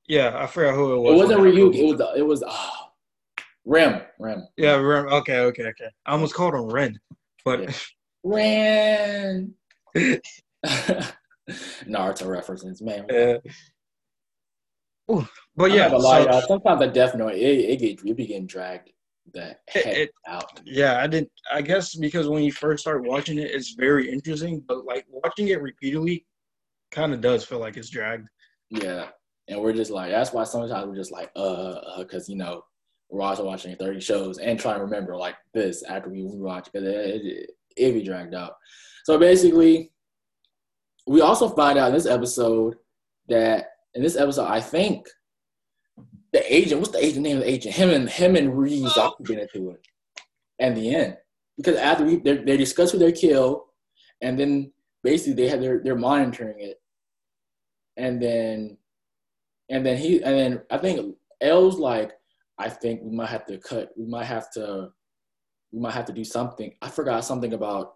Yeah, 0.08 0.38
I 0.38 0.48
forgot 0.48 0.76
who 0.76 0.94
it 0.94 1.00
was. 1.00 1.10
It 1.10 1.16
was. 1.18 1.28
wasn't 1.28 1.42
Ryuki. 1.42 1.76
It 1.76 1.98
was. 1.98 2.02
It 2.18 2.22
was. 2.22 2.44
Oh, 2.48 2.70
Rim. 3.66 4.02
Rem. 4.20 4.48
Yeah, 4.56 4.76
Ren. 4.76 5.08
Okay, 5.08 5.40
okay, 5.40 5.64
okay. 5.68 5.90
I 6.06 6.12
almost 6.12 6.34
called 6.34 6.54
him 6.54 6.68
Ren, 6.70 7.00
but 7.44 7.62
Yeah. 7.64 7.74
Ren. 8.24 9.54
Naruto 11.88 12.28
references, 12.28 12.82
man. 12.82 13.06
uh, 13.12 13.38
ooh, 15.12 15.28
but 15.56 15.72
yeah, 15.72 15.90
so- 15.90 16.42
Sometimes 16.48 16.82
I 16.82 16.88
Death 16.88 17.16
Note, 17.16 17.34
it, 17.36 17.38
it 17.42 17.80
get 17.80 18.04
it 18.04 18.18
be 18.18 18.26
getting 18.26 18.48
dragged 18.48 18.90
the 19.34 19.56
heck 19.68 19.86
it- 19.86 20.12
out. 20.28 20.60
yeah, 20.66 21.02
I 21.02 21.08
didn't. 21.08 21.32
I 21.52 21.62
guess 21.62 21.96
because 21.96 22.28
when 22.28 22.44
you 22.44 22.52
first 22.52 22.82
start 22.82 23.04
watching 23.06 23.38
it, 23.40 23.52
it's 23.52 23.74
very 23.74 24.12
interesting, 24.12 24.64
but 24.68 24.86
like 24.86 25.06
watching 25.10 25.48
it 25.50 25.62
repeatedly, 25.62 26.26
kind 26.92 27.14
of 27.14 27.22
does 27.22 27.44
feel 27.44 27.60
like 27.60 27.78
it's 27.78 27.90
dragged. 27.90 28.28
Yeah, 28.70 29.08
and 29.48 29.62
we're 29.62 29.74
just 29.74 29.92
like 29.92 30.12
that's 30.12 30.34
why 30.34 30.44
sometimes 30.44 30.88
we're 30.88 30.96
just 30.96 31.12
like 31.12 31.32
uh, 31.36 32.00
because 32.00 32.30
you 32.30 32.36
know 32.38 32.64
we're 33.10 33.22
also 33.22 33.46
watching 33.46 33.76
30 33.76 34.00
shows 34.00 34.40
and 34.40 34.60
trying 34.60 34.78
to 34.78 34.84
remember 34.84 35.16
like 35.16 35.36
this 35.54 35.84
after 35.84 36.10
we 36.10 36.24
watch 36.24 36.66
because 36.72 36.88
it, 36.88 37.22
it, 37.24 37.50
it 37.78 37.94
be 37.94 38.04
dragged 38.04 38.34
out. 38.34 38.54
So 39.04 39.20
basically, 39.20 39.92
we 41.08 41.22
also 41.22 41.50
find 41.50 41.78
out 41.78 41.90
in 41.90 41.94
this 41.94 42.08
episode 42.08 42.76
that 43.30 43.68
in 43.94 44.02
this 44.02 44.18
episode, 44.18 44.48
I 44.48 44.60
think 44.60 45.06
the 46.36 46.54
agent, 46.54 46.82
what's 46.82 46.92
the 46.92 47.04
agent 47.04 47.24
name 47.24 47.38
of 47.38 47.44
the 47.44 47.50
agent? 47.50 47.76
Him 47.76 47.90
and 47.92 48.10
him 48.10 48.36
and 48.36 48.52
Ryuzaki 48.52 49.26
get 49.26 49.40
into 49.40 49.72
it 49.72 49.88
at 50.60 50.76
the 50.76 50.94
end 50.94 51.16
because 51.58 51.78
after 51.78 52.04
we 52.04 52.18
they 52.18 52.36
they 52.38 52.58
discuss 52.58 52.92
who 52.92 52.98
they 52.98 53.14
kill, 53.14 53.68
and 54.22 54.38
then 54.38 54.74
basically 55.02 55.34
they 55.34 55.48
have 55.48 55.62
their 55.62 55.80
they're 55.82 55.96
monitoring 55.96 56.60
it, 56.60 56.78
and 57.96 58.22
then 58.22 58.78
and 59.70 59.86
then 59.86 59.96
he 59.98 60.22
and 60.22 60.38
then 60.38 60.62
I 60.70 60.78
think 60.78 61.16
L's 61.40 61.80
like 61.80 62.12
I 62.58 62.68
think 62.70 63.00
we 63.02 63.16
might 63.16 63.30
have 63.30 63.46
to 63.46 63.58
cut 63.58 63.92
we 63.98 64.06
might 64.06 64.26
have 64.26 64.52
to 64.56 64.90
we 65.72 65.80
might 65.80 65.94
have 65.94 66.06
to 66.06 66.14
do 66.14 66.26
something. 66.26 66.74
I 66.82 66.90
forgot 66.90 67.24
something 67.24 67.54
about 67.54 67.94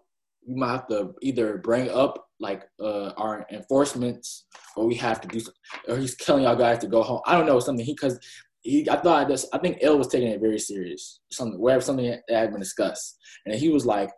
we 0.48 0.54
might 0.54 0.72
have 0.72 0.88
to 0.88 1.14
either 1.20 1.58
bring 1.58 1.90
up 1.90 2.29
like 2.40 2.62
uh, 2.82 3.10
our 3.16 3.46
enforcements 3.52 4.46
or 4.76 4.86
we 4.86 4.94
have 4.96 5.20
to 5.20 5.28
do 5.28 5.40
or 5.88 5.96
he's 5.98 6.16
telling 6.16 6.42
y'all 6.44 6.56
guys 6.56 6.78
to 6.78 6.86
go 6.88 7.02
home. 7.02 7.20
I 7.26 7.36
don't 7.36 7.46
know 7.46 7.60
something 7.60 7.84
he 7.84 7.92
because 7.92 8.18
he 8.62 8.88
I 8.90 8.96
thought 8.96 9.28
this 9.28 9.46
I 9.52 9.58
think 9.58 9.78
L 9.82 9.98
was 9.98 10.08
taking 10.08 10.28
it 10.28 10.40
very 10.40 10.58
serious 10.58 11.20
something 11.30 11.60
wherever 11.60 11.80
something 11.82 12.06
that 12.06 12.22
had 12.28 12.50
been 12.50 12.60
discussed 12.60 13.18
and 13.46 13.54
he 13.54 13.68
was 13.68 13.86
like 13.86 14.10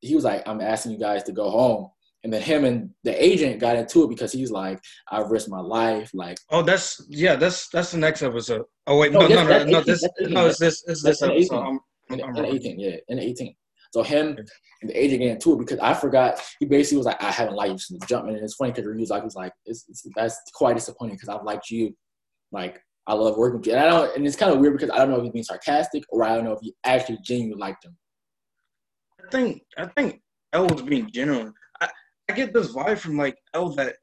he 0.00 0.14
was 0.14 0.24
like 0.24 0.46
I'm 0.46 0.60
asking 0.60 0.92
you 0.92 0.98
guys 0.98 1.22
to 1.24 1.32
go 1.32 1.48
home 1.50 1.90
And 2.22 2.30
then 2.32 2.42
him 2.42 2.64
and 2.64 2.90
the 3.02 3.14
agent 3.16 3.60
got 3.60 3.76
into 3.76 4.04
it 4.04 4.10
because 4.10 4.30
he's 4.32 4.50
like, 4.50 4.78
I've 5.10 5.30
risked 5.30 5.48
my 5.48 5.60
life. 5.60 6.10
Like, 6.12 6.36
Oh, 6.50 6.62
that's 6.62 7.00
yeah. 7.08 7.34
That's 7.42 7.68
that's 7.72 7.92
the 7.92 7.98
next 7.98 8.22
episode. 8.22 8.64
Oh 8.86 8.98
wait, 9.00 9.12
No, 9.12 9.20
no, 9.26 9.42
no, 9.42 9.64
no, 9.64 9.64
no. 9.64 9.78
18, 9.80 9.84
This 9.86 10.02
that's 10.02 10.14
18. 10.20 10.34
no, 10.34 10.46
it's 10.46 10.58
this, 10.58 10.84
it's 10.86 11.02
this 11.02 11.22
episode. 11.22 11.36
18. 11.36 11.58
I'm, 11.58 11.80
I'm, 12.10 12.20
I'm 12.24 12.34
the 12.34 12.42
wrong. 12.42 12.56
18, 12.56 12.78
yeah, 12.78 12.96
in 13.08 13.16
the 13.18 13.24
18. 13.24 13.54
So 13.90 14.02
him 14.02 14.36
and 14.82 14.90
the 14.90 14.96
agent 14.96 15.20
get 15.20 15.32
into 15.32 15.54
it 15.54 15.58
because 15.58 15.78
I 15.80 15.94
forgot. 15.94 16.40
He 16.60 16.66
basically 16.66 16.98
was 16.98 17.06
like, 17.06 17.22
I 17.22 17.30
haven't 17.30 17.56
liked 17.56 17.72
you 17.72 17.78
since 17.78 18.00
the 18.00 18.06
jump. 18.06 18.28
And 18.28 18.36
it's 18.36 18.54
funny 18.54 18.70
because 18.72 18.84
he 18.84 19.00
was 19.00 19.10
like, 19.10 19.24
he's 19.24 19.34
like, 19.34 19.52
it's, 19.66 19.84
it's, 19.88 20.06
that's 20.14 20.40
quite 20.54 20.76
disappointing 20.76 21.16
because 21.16 21.28
I've 21.28 21.44
liked 21.44 21.70
you. 21.70 21.94
Like, 22.52 22.80
I 23.06 23.14
love 23.14 23.36
working 23.36 23.58
with 23.58 23.66
you. 23.66 23.72
And 23.74 23.82
I 23.82 23.88
don't, 23.88 24.16
and 24.16 24.26
it's 24.26 24.36
kind 24.36 24.52
of 24.52 24.60
weird 24.60 24.74
because 24.74 24.90
I 24.90 24.98
don't 24.98 25.10
know 25.10 25.16
if 25.16 25.24
he's 25.24 25.32
being 25.32 25.44
sarcastic 25.44 26.04
or 26.10 26.22
I 26.22 26.36
don't 26.36 26.44
know 26.44 26.52
if 26.52 26.60
he 26.60 26.74
actually 26.84 27.18
genuinely 27.24 27.58
liked 27.58 27.84
him. 27.84 27.96
I 29.20 29.30
think 29.30 29.62
I 29.76 29.86
think 29.86 30.22
L 30.52 30.66
was 30.66 30.82
being 30.82 31.10
genuine. 31.10 31.52
I, 31.80 31.88
I 32.28 32.32
get 32.32 32.54
this 32.54 32.72
vibe 32.72 32.98
from 32.98 33.16
like 33.16 33.36
L 33.54 33.70
that 33.70 33.96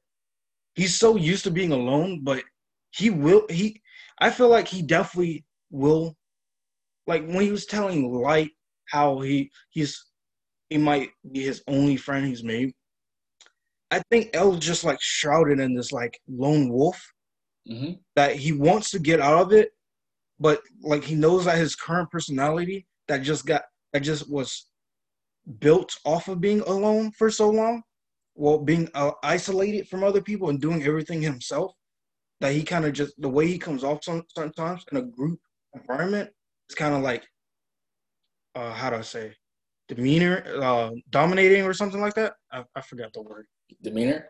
he's 0.76 0.96
so 0.96 1.16
used 1.16 1.44
to 1.46 1.52
being 1.52 1.72
alone, 1.72 2.22
but 2.24 2.44
he 2.92 3.10
will 3.10 3.46
he 3.50 3.82
I 4.20 4.30
feel 4.30 4.50
like 4.50 4.68
he 4.68 4.82
definitely 4.82 5.46
will 5.70 6.16
like 7.08 7.26
when 7.26 7.42
he 7.42 7.52
was 7.52 7.66
telling 7.66 8.12
Light 8.12 8.52
how 8.90 9.20
he 9.20 9.52
he's 9.70 10.06
he 10.70 10.78
might 10.78 11.10
be 11.32 11.44
his 11.44 11.64
only 11.68 11.98
friend 11.98 12.26
he's 12.26 12.44
made. 12.44 12.74
I 13.90 14.02
think 14.12 14.32
L's 14.34 14.60
just 14.60 14.84
like 14.84 15.02
shrouded 15.02 15.60
in 15.60 15.74
this 15.76 15.92
like 15.92 16.20
lone 16.28 16.70
wolf 16.70 17.02
hmm 17.68 17.94
that 18.16 18.36
he 18.36 18.52
wants 18.52 18.92
to 18.92 19.00
get 19.00 19.20
out 19.20 19.42
of 19.42 19.54
it, 19.54 19.70
but 20.40 20.62
like 20.82 21.04
he 21.04 21.16
knows 21.16 21.46
that 21.46 21.58
his 21.58 21.76
current 21.76 22.10
personality 22.10 22.88
that 23.08 23.20
just 23.20 23.46
got 23.46 23.64
that 23.94 24.02
just 24.02 24.30
was 24.30 24.68
built 25.60 25.96
off 26.06 26.28
of 26.28 26.42
being 26.42 26.62
alone 26.62 27.12
for 27.12 27.30
so 27.30 27.50
long, 27.50 27.82
well, 28.36 28.60
being 28.60 28.90
uh, 28.94 29.12
isolated 29.24 29.88
from 29.88 30.04
other 30.04 30.22
people 30.22 30.50
and 30.50 30.62
doing 30.62 30.84
everything 30.84 31.22
himself, 31.22 31.74
that 32.42 32.54
he 32.54 32.64
kind 32.64 32.86
of 32.86 32.94
just 32.94 33.14
the 33.20 33.30
way 33.30 33.48
he 33.48 33.58
comes 33.58 33.84
off 33.84 34.04
some, 34.04 34.24
sometimes 34.36 34.84
in 34.92 34.98
a 34.98 35.02
group 35.02 35.40
environment, 35.74 36.30
it's 36.68 36.76
kind 36.76 36.94
of 36.94 37.02
like, 37.02 37.26
uh, 38.58 38.74
how 38.74 38.90
do 38.90 38.96
I 38.98 39.02
say, 39.02 39.34
demeanor, 39.88 40.44
uh, 40.62 40.92
dominating 41.12 41.64
or 41.64 41.74
something 41.74 42.02
like 42.02 42.16
that. 42.16 42.34
I, 42.52 42.64
I 42.76 42.82
forgot 42.82 43.14
the 43.14 43.22
word. 43.22 43.46
Demeanor? 43.84 44.30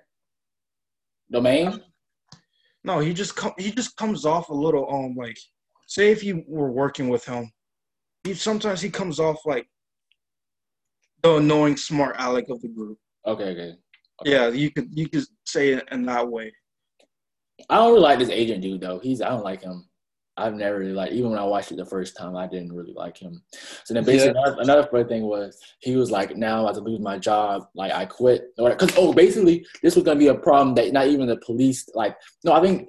Domain? 1.31 1.81
No, 2.83 2.99
he 2.99 3.13
just 3.13 3.35
com- 3.35 3.53
he 3.57 3.71
just 3.71 3.95
comes 3.97 4.25
off 4.25 4.49
a 4.49 4.53
little 4.53 4.89
um 4.89 5.15
like 5.15 5.37
say 5.87 6.11
if 6.11 6.23
you 6.23 6.43
were 6.47 6.71
working 6.71 7.09
with 7.09 7.25
him, 7.25 7.51
he 8.23 8.33
sometimes 8.33 8.81
he 8.81 8.89
comes 8.89 9.19
off 9.19 9.37
like 9.45 9.67
the 11.21 11.35
annoying 11.35 11.75
smart 11.75 12.15
aleck 12.17 12.49
of 12.49 12.61
the 12.61 12.69
group. 12.69 12.97
Okay, 13.25 13.49
okay. 13.51 13.73
Yeah, 14.23 14.47
you 14.47 14.71
could 14.71 14.87
you 14.91 15.09
could 15.09 15.25
say 15.45 15.73
it 15.73 15.87
in 15.91 16.05
that 16.05 16.27
way. 16.27 16.53
I 17.69 17.75
don't 17.75 17.89
really 17.89 18.01
like 18.01 18.19
this 18.19 18.29
agent 18.29 18.61
dude 18.61 18.81
though. 18.81 18.99
He's 18.99 19.21
I 19.21 19.29
don't 19.29 19.43
like 19.43 19.61
him. 19.61 19.87
I've 20.37 20.53
never 20.53 20.79
really 20.79 20.93
like 20.93 21.11
even 21.11 21.31
when 21.31 21.39
I 21.39 21.43
watched 21.43 21.71
it 21.71 21.77
the 21.77 21.85
first 21.85 22.15
time, 22.15 22.35
I 22.35 22.47
didn't 22.47 22.73
really 22.73 22.93
like 22.93 23.17
him. 23.17 23.41
So 23.83 23.93
then 23.93 24.03
basically 24.03 24.39
another, 24.39 24.61
another 24.61 24.87
funny 24.91 25.05
thing 25.05 25.23
was 25.23 25.59
he 25.79 25.95
was 25.95 26.11
like, 26.11 26.37
now 26.37 26.63
I 26.63 26.67
have 26.67 26.75
to 26.75 26.81
lose 26.81 26.99
my 26.99 27.17
job, 27.17 27.63
like 27.73 27.91
I 27.91 28.05
quit. 28.05 28.55
Because 28.57 28.93
oh, 28.97 29.13
basically 29.13 29.65
this 29.81 29.95
was 29.95 30.03
gonna 30.03 30.19
be 30.19 30.27
a 30.27 30.35
problem 30.35 30.75
that 30.75 30.93
not 30.93 31.07
even 31.07 31.27
the 31.27 31.37
police 31.37 31.87
like. 31.95 32.15
No, 32.43 32.53
I 32.53 32.61
think 32.61 32.87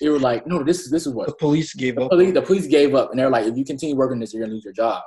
it 0.00 0.10
was 0.10 0.22
like 0.22 0.46
no, 0.46 0.62
this 0.62 0.80
is 0.80 0.90
this 0.90 1.06
is 1.06 1.12
what 1.12 1.28
The 1.28 1.34
police 1.34 1.74
gave 1.74 1.96
the 1.96 2.02
up. 2.02 2.10
police, 2.10 2.34
the 2.34 2.42
police 2.42 2.66
gave 2.66 2.94
up 2.94 3.10
and 3.10 3.18
they're 3.18 3.30
like, 3.30 3.46
if 3.46 3.56
you 3.56 3.64
continue 3.64 3.96
working 3.96 4.18
this, 4.18 4.34
you're 4.34 4.42
gonna 4.42 4.54
lose 4.54 4.64
your 4.64 4.74
job. 4.74 5.02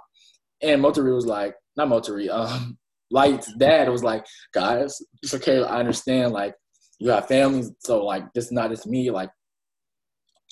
And 0.62 0.82
Motari 0.82 1.14
was 1.14 1.26
like, 1.26 1.56
not 1.76 1.88
Motari, 1.88 2.30
um, 2.30 2.78
Light's 3.12 3.52
dad 3.54 3.90
was 3.90 4.04
like, 4.04 4.26
guys, 4.54 5.02
it's 5.22 5.34
okay. 5.34 5.62
I 5.62 5.80
understand. 5.80 6.32
Like, 6.32 6.56
you 7.00 7.10
have 7.10 7.28
families, 7.28 7.72
so 7.80 8.06
like, 8.06 8.32
this 8.34 8.46
is 8.46 8.52
not 8.52 8.70
just 8.70 8.88
me. 8.88 9.12
Like, 9.12 9.30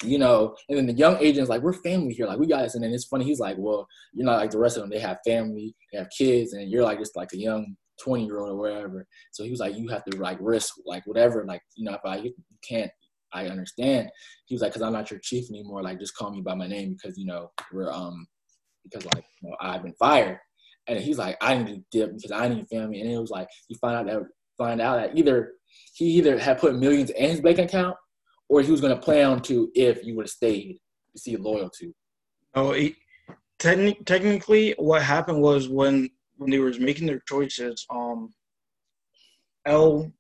you 0.04 0.18
know. 0.18 0.56
And 0.68 0.78
then 0.78 0.88
the 0.88 0.94
young 0.94 1.18
agent's 1.18 1.50
like, 1.50 1.62
we're 1.62 1.74
family 1.74 2.14
here. 2.14 2.28
Like, 2.28 2.40
we 2.40 2.48
got 2.48 2.64
this. 2.64 2.76
And 2.76 2.84
then 2.84 2.94
it's 2.94 3.06
funny. 3.06 3.26
He's 3.26 3.40
like, 3.40 3.58
well, 3.58 3.88
you're 4.14 4.26
not 4.26 4.38
like 4.38 4.52
the 4.52 4.60
rest 4.60 4.78
of 4.78 4.84
them. 4.84 4.90
They 4.90 5.00
have 5.00 5.20
family, 5.26 5.76
they 5.92 6.00
have 6.00 6.10
kids, 6.16 6.54
and 6.54 6.70
you're 6.70 6.84
like 6.84 7.00
just 7.00 7.16
like 7.16 7.34
a 7.34 7.38
young 7.38 7.76
twenty 8.02 8.26
year 8.26 8.40
old 8.40 8.52
or 8.52 8.58
whatever. 8.58 9.06
So 9.32 9.44
he 9.44 9.52
was 9.52 9.60
like, 9.60 9.76
you 9.76 9.88
have 9.90 10.04
to 10.06 10.18
like 10.18 10.38
risk 10.42 10.76
like 10.86 11.06
whatever. 11.06 11.46
Like, 11.46 11.62
you 11.76 11.86
know, 11.86 11.94
if 11.94 12.02
I 12.06 12.18
you 12.18 12.34
can't. 12.68 12.92
I 13.32 13.46
understand. 13.46 14.10
He 14.46 14.56
was 14.56 14.64
like, 14.64 14.72
because 14.72 14.82
I'm 14.82 14.94
not 14.94 15.12
your 15.12 15.20
chief 15.20 15.52
anymore. 15.52 15.84
Like, 15.84 16.00
just 16.00 16.16
call 16.16 16.32
me 16.32 16.42
by 16.42 16.56
my 16.56 16.66
name 16.66 16.96
because 16.96 17.16
you 17.16 17.28
know 17.28 17.52
we're 17.72 17.92
um 17.92 18.26
because 18.84 19.06
like 19.14 19.24
you 19.42 19.50
know 19.50 19.56
I've 19.62 19.84
been 19.84 19.94
fired. 20.00 20.40
And 20.88 21.00
he's 21.00 21.20
like, 21.20 21.38
I 21.40 21.56
need 21.56 21.76
to 21.76 21.84
dip 21.92 22.16
because 22.16 22.32
I 22.32 22.48
need 22.48 22.68
family. 22.68 23.02
And 23.02 23.12
it 23.12 23.20
was 23.20 23.30
like 23.30 23.48
you 23.68 23.78
find 23.80 23.96
out 23.96 24.08
that 24.08 24.28
find 24.58 24.82
out 24.82 24.98
that 24.98 25.18
either 25.18 25.54
he 25.94 26.06
either 26.06 26.38
had 26.38 26.60
put 26.60 26.76
millions 26.76 27.12
in 27.12 27.30
his 27.30 27.42
bank 27.42 27.60
account 27.60 27.96
or 28.50 28.62
he 28.62 28.72
was 28.72 28.82
gonna 28.82 28.98
play 28.98 29.24
on 29.24 29.42
to 29.44 29.72
if 29.76 30.04
you 30.04 30.16
would 30.16 30.26
have 30.26 30.32
stayed 30.32 30.80
to 31.14 31.20
see 31.22 31.38
loyal 31.38 31.70
to. 31.70 31.94
Oh, 32.56 32.74
he, 32.74 32.96
techni- 33.60 34.04
technically, 34.06 34.74
what 34.78 35.02
happened 35.04 35.42
was 35.42 35.70
when 35.70 36.10
when 36.38 36.50
they 36.52 36.60
were 36.60 36.74
making 36.80 37.08
their 37.08 37.22
choices, 37.28 37.86
um, 37.90 38.34
L, 39.66 40.12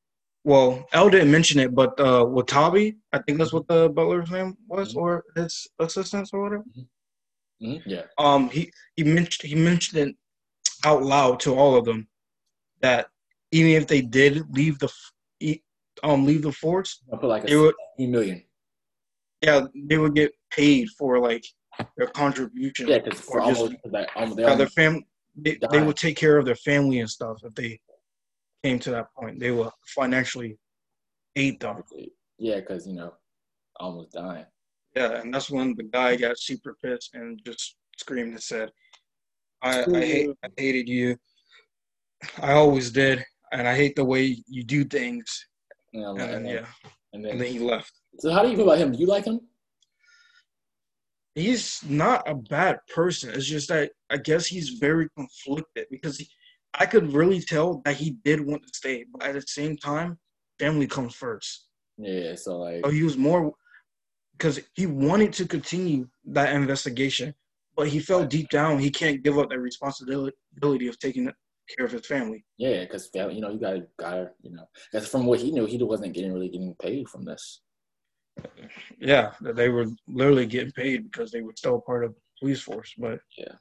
well, 0.43 0.85
L 0.91 1.09
didn't 1.09 1.31
mention 1.31 1.59
it, 1.59 1.73
but 1.73 1.97
uh, 1.99 2.25
Watabi, 2.25 2.97
I 3.13 3.19
think 3.19 3.37
that's 3.37 3.53
what 3.53 3.67
the 3.67 3.89
butler's 3.89 4.29
name 4.29 4.57
was, 4.67 4.95
or 4.95 5.23
his 5.35 5.67
assistants 5.79 6.31
or 6.33 6.41
whatever. 6.43 6.65
Mhm. 7.61 7.81
Yeah. 7.85 8.03
um 8.17 8.49
he 8.49 8.71
he 8.95 9.03
mentioned 9.03 9.49
he 9.49 9.55
mentioned 9.55 9.99
it 10.09 10.15
out 10.85 11.03
loud 11.03 11.41
to 11.41 11.53
all 11.53 11.75
of 11.75 11.83
them 11.83 12.07
that 12.81 13.07
even 13.51 13.71
if 13.71 13.85
they 13.85 14.01
did 14.01 14.45
leave 14.55 14.79
the 14.79 14.89
um 16.03 16.25
leave 16.25 16.41
the 16.43 16.51
force 16.51 17.01
I 17.13 17.17
put 17.17 17.27
like 17.27 17.43
a 17.49 17.59
would 17.59 17.75
16 17.97 18.11
million. 18.11 18.43
yeah 19.41 19.67
they 19.87 19.97
would 19.97 20.15
get 20.15 20.31
paid 20.51 20.89
for 20.97 21.19
like 21.19 21.45
their 21.97 22.07
contribution 22.07 22.87
Yeah, 22.87 22.99
because 22.99 23.19
for 23.21 23.39
or 23.41 23.47
just 23.47 23.61
almost 23.61 23.75
like 23.91 24.07
they 24.07 24.41
yeah, 24.41 24.47
their 24.47 24.47
almost, 24.51 24.75
fam 24.75 25.03
they, 25.35 25.57
they 25.71 25.81
would 25.81 25.95
take 25.95 26.17
care 26.17 26.37
of 26.37 26.45
their 26.45 26.55
family 26.55 26.99
and 26.99 27.09
stuff 27.09 27.37
if 27.43 27.53
they 27.55 27.79
came 28.63 28.79
to 28.79 28.91
that 28.91 29.07
point. 29.17 29.39
They 29.39 29.51
would 29.51 29.69
financially 29.87 30.57
aid 31.35 31.59
them. 31.61 31.81
Yeah, 32.37 32.59
because 32.59 32.85
you 32.87 32.93
know, 32.93 33.13
almost 33.79 34.11
dying. 34.11 34.45
yeah 34.95 35.21
and 35.21 35.33
that's 35.33 35.49
when 35.49 35.75
the 35.75 35.83
guy 35.83 36.15
got 36.15 36.37
super 36.39 36.75
pissed 36.83 37.11
and 37.13 37.39
just 37.45 37.75
screamed 37.97 38.31
and 38.31 38.41
said 38.43 38.69
I, 39.61 39.85
I 39.93 39.99
hate 40.05 40.29
I 40.43 40.47
hated 40.57 40.87
you. 40.89 41.17
I 42.41 42.53
always 42.53 42.91
did 42.91 43.23
and 43.51 43.67
I 43.67 43.75
hate 43.75 43.95
the 43.95 44.05
way 44.05 44.37
you 44.47 44.63
do 44.63 44.83
things 44.83 45.47
You 45.91 46.01
know, 46.01 46.15
and 46.15 46.45
like, 46.45 46.53
yeah 46.53 46.65
And 47.13 47.25
and 47.25 47.25
then, 47.25 47.37
then 47.39 47.51
he 47.51 47.59
left 47.59 47.91
so 48.17 48.31
how 48.31 48.43
do 48.43 48.49
you 48.49 48.55
feel 48.55 48.65
about 48.69 48.79
him? 48.79 48.91
Do 48.91 48.99
you 48.99 49.07
like 49.07 49.25
him? 49.25 49.39
he's 51.35 51.81
not 51.87 52.27
a 52.29 52.35
bad 52.35 52.79
person. 52.93 53.31
It's 53.31 53.45
just 53.45 53.69
that 53.69 53.91
I 54.09 54.17
guess 54.17 54.45
he's 54.45 54.69
very 54.69 55.07
conflicted 55.15 55.85
because 55.89 56.17
he, 56.17 56.27
I 56.73 56.85
could 56.85 57.13
really 57.13 57.41
tell 57.41 57.81
that 57.85 57.95
he 57.95 58.17
did 58.23 58.45
want 58.45 58.63
to 58.63 58.69
stay, 58.73 59.05
but 59.11 59.23
at 59.23 59.35
the 59.35 59.41
same 59.41 59.77
time, 59.77 60.17
family 60.59 60.87
comes 60.87 61.15
first. 61.15 61.67
Yeah. 61.97 62.35
So 62.35 62.59
like, 62.59 62.81
So 62.83 62.91
he 62.91 63.03
was 63.03 63.17
more 63.17 63.53
because 64.37 64.59
he 64.73 64.85
wanted 64.85 65.33
to 65.33 65.47
continue 65.47 66.07
that 66.25 66.53
investigation, 66.53 67.33
but 67.75 67.87
he 67.87 67.99
felt 67.99 68.29
deep 68.29 68.49
down 68.49 68.79
he 68.79 68.91
can't 68.91 69.23
give 69.23 69.37
up 69.37 69.49
that 69.49 69.59
responsibility 69.59 70.87
of 70.87 70.99
taking 70.99 71.31
care 71.75 71.85
of 71.85 71.91
his 71.91 72.05
family. 72.05 72.43
yeah, 72.57 72.81
because 72.81 73.09
you 73.13 73.41
know 73.41 73.49
you 73.49 73.59
gotta 73.59 73.87
gotta 73.97 74.31
you 74.41 74.51
know 74.51 74.65
because 74.91 75.07
from 75.07 75.25
what 75.25 75.39
he 75.39 75.51
knew, 75.51 75.65
he 75.65 75.81
wasn't 75.83 76.13
getting 76.13 76.33
really 76.33 76.49
getting 76.49 76.75
paid 76.75 77.07
from 77.07 77.25
this. 77.25 77.61
Yeah, 78.99 79.31
they 79.41 79.69
were 79.69 79.87
literally 80.07 80.45
getting 80.45 80.71
paid 80.71 81.11
because 81.11 81.31
they 81.31 81.41
were 81.41 81.53
still 81.55 81.81
part 81.81 82.03
of 82.05 82.13
the 82.13 82.19
police 82.39 82.61
force. 82.61 82.93
But 82.97 83.19
yeah. 83.37 83.53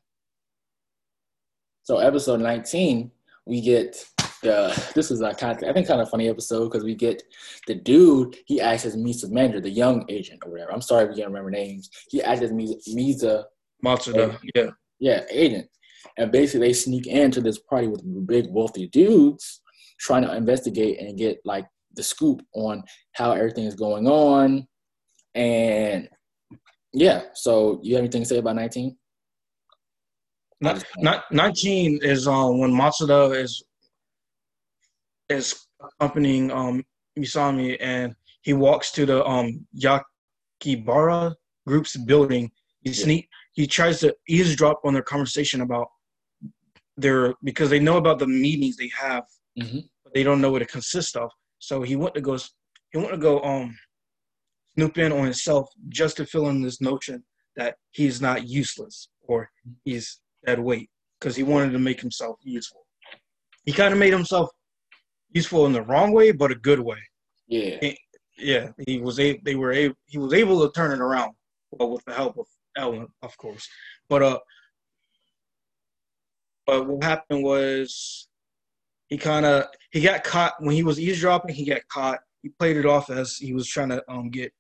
So 1.83 1.99
episode 1.99 2.41
19, 2.41 3.11
we 3.47 3.61
get 3.61 4.05
the 4.43 4.91
this 4.95 5.11
is 5.11 5.21
a 5.21 5.35
kind 5.35 5.57
of, 5.57 5.69
I 5.69 5.73
think 5.73 5.89
kind 5.89 6.01
of 6.01 6.11
funny 6.11 6.29
episode 6.29 6.71
because 6.71 6.85
we 6.85 6.95
get 6.95 7.23
the 7.67 7.75
dude 7.75 8.37
he 8.47 8.61
acts 8.61 8.85
as 8.85 8.97
Misa's 8.97 9.31
manager, 9.31 9.61
the 9.61 9.71
young 9.71 10.05
agent 10.09 10.43
or 10.45 10.53
whatever. 10.53 10.73
I'm 10.73 10.83
sorry 10.83 11.05
if 11.05 11.11
we 11.11 11.17
can't 11.17 11.29
remember 11.29 11.51
names. 11.51 11.91
He 12.09 12.23
acts 12.23 12.43
as 12.43 12.53
Misa, 12.53 12.77
Misa 12.95 13.45
Matsuda, 13.85 14.39
yeah, 14.55 14.71
yeah, 14.99 15.25
agent. 15.31 15.69
And 16.19 16.33
basically 16.33 16.67
they 16.69 16.73
sneak 16.75 17.07
into 17.07 17.41
this 17.41 17.59
party 17.61 17.87
with 17.87 18.27
big 18.27 18.47
wealthy 18.51 18.89
dudes 18.89 19.63
trying 20.01 20.23
to 20.23 20.37
investigate 20.37 21.01
and 21.01 21.17
get 21.17 21.39
like 21.45 21.67
the 21.95 22.03
scoop 22.03 22.43
on 22.55 22.83
how 23.13 23.33
everything 23.33 23.65
is 23.65 23.75
going 23.75 24.07
on. 24.07 24.67
And 25.35 26.09
yeah, 26.93 27.23
so 27.35 27.81
you 27.83 27.95
have 27.95 28.03
anything 28.03 28.23
to 28.23 28.29
say 28.29 28.39
about 28.39 28.57
19? 28.57 28.97
Not, 30.61 30.85
not, 30.99 31.25
19 31.31 32.01
is 32.03 32.27
um 32.27 32.59
when 32.59 32.73
Matsuda 32.73 33.37
is 33.37 33.63
is 35.29 35.67
accompanying 35.81 36.51
um 36.51 36.85
Misami 37.17 37.77
and 37.81 38.15
he 38.43 38.55
walks 38.55 38.91
to 38.93 39.07
the 39.07 39.25
um 39.25 39.65
Yakibara 39.79 41.35
group's 41.67 41.97
building. 41.97 42.51
He 42.81 42.93
sneak 42.93 43.29
he 43.53 43.69
tries 43.69 44.01
to 44.01 44.15
eavesdrop 44.29 44.81
on 44.85 44.95
their 44.95 45.03
conversation 45.03 45.61
about 45.61 45.89
their 46.99 47.35
because 47.45 47.71
they 47.71 47.79
know 47.81 47.97
about 47.97 48.19
the 48.19 48.27
meetings 48.27 48.77
they 48.77 48.91
have 49.07 49.25
Mhm. 49.59 49.89
but 50.05 50.13
they 50.15 50.23
don't 50.23 50.41
know 50.41 50.51
what 50.53 50.63
it 50.63 50.69
consists 50.69 51.17
of. 51.17 51.31
So 51.59 51.83
he 51.83 51.97
went 51.97 52.15
to 52.15 52.21
go 52.21 52.37
he 52.93 52.99
went 52.99 53.11
to 53.11 53.17
go 53.19 53.41
um 53.43 53.77
snoop 54.75 54.99
in 54.99 55.13
on 55.13 55.25
himself 55.25 55.69
just 55.89 56.17
to 56.19 56.27
fill 56.27 56.49
in 56.49 56.63
this 56.63 56.81
notion 56.81 57.25
that 57.57 57.77
he's 57.91 58.21
not 58.21 58.47
useless 58.49 59.09
or 59.23 59.51
he's 59.85 60.21
dead 60.47 60.61
weight 60.61 60.89
because 61.19 61.35
he 61.37 61.43
wanted 61.43 61.73
to 61.73 61.79
make 61.79 62.01
himself 62.01 62.37
useful. 62.43 62.87
He 63.65 63.73
kind 63.73 63.93
of 63.93 63.99
made 63.99 64.13
himself 64.13 64.49
useful 65.33 65.67
in 65.67 65.73
the 65.73 65.83
wrong 65.83 66.13
way, 66.13 66.31
but 66.33 66.53
a 66.53 66.55
good 66.55 66.81
way. 66.81 66.99
Yeah. 67.49 67.79
He- 67.81 67.99
yeah, 68.41 68.71
he 68.87 69.01
was 69.01 69.19
a 69.19 69.37
they 69.39 69.57
were 69.57 69.73
able 69.73 69.97
he 70.07 70.19
was 70.19 70.33
able 70.33 70.65
to 70.65 70.73
turn 70.73 70.93
it 70.93 71.01
around, 71.01 71.33
well 71.73 71.91
with 71.91 72.05
the 72.05 72.15
help 72.15 72.39
of 72.39 72.47
Ellen, 72.77 73.09
of 73.23 73.37
course. 73.37 73.69
But 74.09 74.23
uh, 74.23 74.39
but 76.69 76.87
what 76.87 77.03
happened 77.03 77.43
was 77.43 78.29
he 79.09 79.17
kind 79.17 79.47
of 79.47 79.65
he 79.91 80.03
got 80.03 80.23
caught 80.23 80.53
when 80.63 80.75
he 80.75 80.83
was 80.83 81.01
eavesdropping. 81.01 81.55
He 81.55 81.65
got 81.65 81.81
caught. 81.89 82.19
He 82.43 82.51
played 82.51 82.77
it 82.77 82.85
off 82.85 83.09
as 83.09 83.37
he 83.37 83.55
was 83.55 83.67
trying 83.67 83.89
to 83.89 84.05
um 84.09 84.29
get 84.29 84.53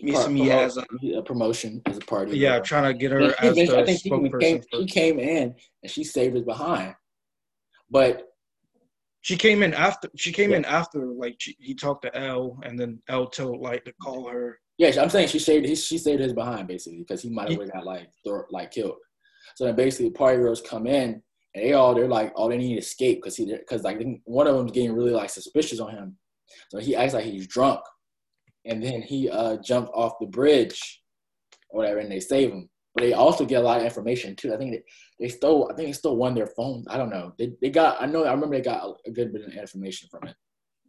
me 0.00 0.14
some 0.14 0.34
me 0.34 0.50
as 0.50 0.76
a 0.76 0.84
a 1.16 1.22
promotion 1.22 1.80
as 1.86 1.96
a 1.96 2.00
party. 2.00 2.36
yeah 2.38 2.58
trying 2.60 2.84
to 2.84 2.92
get 2.92 3.12
her 3.12 3.22
Yeah, 3.22 3.32
as 3.40 3.56
the 3.56 3.78
I 3.78 3.84
think 3.86 4.00
she 4.00 4.08
even 4.10 4.38
came, 4.38 4.60
for- 4.70 4.84
came 4.84 5.18
in 5.18 5.54
and 5.82 5.90
she 5.90 6.04
saved 6.04 6.34
his 6.36 6.44
behind. 6.44 6.94
But 7.90 8.28
She 9.22 9.36
came 9.36 9.62
in 9.62 9.72
after 9.72 10.10
she 10.16 10.32
came 10.32 10.52
in 10.52 10.66
after 10.66 11.06
like 11.06 11.36
she, 11.38 11.56
he 11.58 11.74
talked 11.74 12.02
to 12.02 12.14
L 12.14 12.58
and 12.62 12.78
then 12.78 13.00
L 13.08 13.26
told 13.26 13.60
like 13.62 13.86
to 13.86 13.92
call 14.02 14.28
her. 14.28 14.58
yeah, 14.76 15.00
I'm 15.02 15.08
saying 15.08 15.28
she 15.28 15.38
saved 15.38 15.64
he, 15.64 15.74
she 15.74 15.96
saved 15.96 16.20
his 16.20 16.34
behind 16.34 16.68
basically 16.68 16.98
because 16.98 17.22
he 17.22 17.30
might 17.30 17.50
have 17.50 17.72
got 17.72 17.86
like 17.86 18.10
throw, 18.22 18.42
like 18.50 18.70
killed. 18.70 18.96
So 19.56 19.64
then 19.64 19.74
basically 19.76 20.10
the 20.10 20.14
party 20.18 20.36
girls 20.36 20.60
come 20.60 20.86
in 20.86 21.22
and 21.54 21.64
they 21.64 21.72
all 21.72 21.94
they're 21.94 22.08
like 22.08 22.32
all 22.34 22.48
they 22.48 22.58
need 22.58 22.74
to 22.74 22.80
escape 22.80 23.18
because 23.18 23.36
he 23.36 23.46
because 23.46 23.82
like 23.82 24.00
one 24.24 24.46
of 24.46 24.56
them's 24.56 24.72
getting 24.72 24.92
really 24.92 25.10
like 25.10 25.30
suspicious 25.30 25.80
on 25.80 25.90
him. 25.90 26.16
So 26.70 26.78
he 26.78 26.96
acts 26.96 27.14
like 27.14 27.24
he's 27.24 27.46
drunk, 27.46 27.80
and 28.64 28.82
then 28.82 29.02
he 29.02 29.28
uh 29.28 29.56
jumped 29.58 29.92
off 29.94 30.18
the 30.20 30.26
bridge 30.26 31.02
or 31.70 31.78
whatever, 31.78 31.98
and 32.00 32.10
they 32.10 32.20
save 32.20 32.50
him. 32.50 32.68
But 32.94 33.02
they 33.02 33.12
also 33.12 33.44
get 33.44 33.60
a 33.60 33.64
lot 33.64 33.78
of 33.78 33.84
information 33.84 34.34
too. 34.34 34.52
I 34.52 34.56
think 34.56 34.72
they, 34.72 34.82
they 35.20 35.28
stole. 35.28 35.70
I 35.70 35.76
think 35.76 35.88
they 35.88 35.92
stole 35.92 36.16
one 36.16 36.32
of 36.32 36.36
their 36.36 36.48
phones. 36.48 36.86
I 36.88 36.96
don't 36.96 37.10
know. 37.10 37.32
They 37.38 37.52
they 37.60 37.70
got. 37.70 38.00
I 38.00 38.06
know. 38.06 38.24
I 38.24 38.32
remember 38.32 38.56
they 38.56 38.62
got 38.62 38.96
a 39.06 39.10
good 39.10 39.32
bit 39.32 39.46
of 39.46 39.52
information 39.52 40.08
from 40.10 40.28
it. 40.28 40.36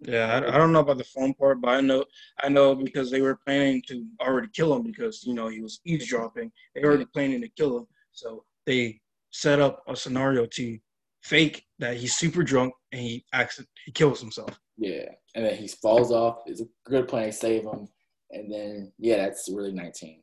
Yeah, 0.01 0.33
I, 0.33 0.55
I 0.55 0.57
don't 0.57 0.71
know 0.71 0.79
about 0.79 0.97
the 0.97 1.03
phone 1.03 1.33
part, 1.33 1.61
but 1.61 1.69
I 1.69 1.81
know 1.81 2.05
I 2.41 2.49
know 2.49 2.73
because 2.73 3.11
they 3.11 3.21
were 3.21 3.39
planning 3.45 3.81
to 3.87 4.05
already 4.21 4.47
kill 4.53 4.75
him 4.75 4.83
because 4.83 5.23
you 5.25 5.33
know 5.33 5.49
he 5.49 5.61
was 5.61 5.81
eavesdropping. 5.85 6.51
They 6.73 6.81
were 6.81 6.89
already 6.89 7.05
planning 7.05 7.41
to 7.41 7.49
kill 7.49 7.79
him, 7.79 7.87
so 8.11 8.45
they 8.65 9.01
set 9.31 9.59
up 9.59 9.83
a 9.87 9.95
scenario 9.95 10.45
to 10.45 10.77
fake 11.23 11.65
that 11.79 11.97
he's 11.97 12.15
super 12.15 12.43
drunk 12.43 12.73
and 12.91 13.01
he 13.01 13.25
acts 13.33 13.61
he 13.85 13.91
kills 13.91 14.19
himself. 14.19 14.59
Yeah, 14.77 15.05
and 15.35 15.45
then 15.45 15.55
he 15.55 15.67
falls 15.67 16.11
off. 16.11 16.39
It's 16.45 16.61
a 16.61 16.67
good 16.85 17.07
plan 17.07 17.27
to 17.27 17.33
save 17.33 17.63
him, 17.63 17.87
and 18.31 18.51
then 18.51 18.91
yeah, 18.97 19.17
that's 19.17 19.49
really 19.51 19.73
19. 19.73 20.21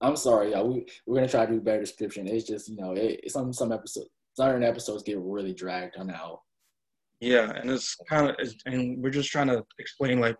I'm 0.00 0.16
sorry, 0.16 0.52
y'all. 0.52 0.68
We 0.68 0.86
we're 1.06 1.16
gonna 1.16 1.28
try 1.28 1.46
to 1.46 1.52
do 1.52 1.58
a 1.58 1.62
better 1.62 1.80
description. 1.80 2.28
It's 2.28 2.46
just 2.46 2.68
you 2.68 2.76
know, 2.76 2.92
it, 2.92 3.30
some 3.30 3.52
some 3.52 3.72
episodes, 3.72 4.10
certain 4.36 4.62
episodes 4.62 5.02
get 5.02 5.18
really 5.18 5.54
dragged 5.54 5.96
on 5.96 6.10
out. 6.10 6.40
Yeah, 7.20 7.50
and 7.50 7.70
it's 7.70 7.96
kind 8.08 8.28
of 8.28 8.36
and 8.66 9.02
we're 9.02 9.10
just 9.10 9.30
trying 9.30 9.46
to 9.46 9.64
explain 9.78 10.20
like 10.20 10.36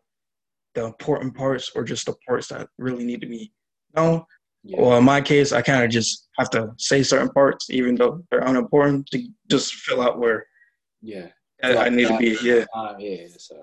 the 0.75 0.85
important 0.85 1.35
parts 1.35 1.71
or 1.75 1.85
just 1.85 2.07
the 2.07 2.15
parts 2.29 2.49
that 2.49 2.69
really 2.79 3.05
need 3.05 3.23
to 3.23 3.27
be 3.27 3.53
known. 3.97 4.25
Yeah, 4.65 4.81
Well, 4.81 4.99
in 4.99 5.05
my 5.05 5.21
case, 5.21 5.53
I 5.53 5.61
kind 5.61 5.85
of 5.85 5.91
just 5.91 6.29
have 6.39 6.49
to 6.51 6.73
say 6.79 7.03
certain 7.03 7.29
parts, 7.29 7.69
even 7.71 7.95
though 7.97 8.25
they're 8.31 8.41
unimportant, 8.41 9.07
to 9.09 9.29
just 9.51 9.75
fill 9.75 10.01
out 10.01 10.19
where 10.19 10.47
yeah, 11.03 11.29
I, 11.63 11.77
I 11.77 11.89
need 11.91 12.09
to 12.09 12.17
be. 12.17 12.39
Yeah. 12.43 12.65
um, 12.75 12.97
yeah. 12.99 13.27
So, 13.37 13.63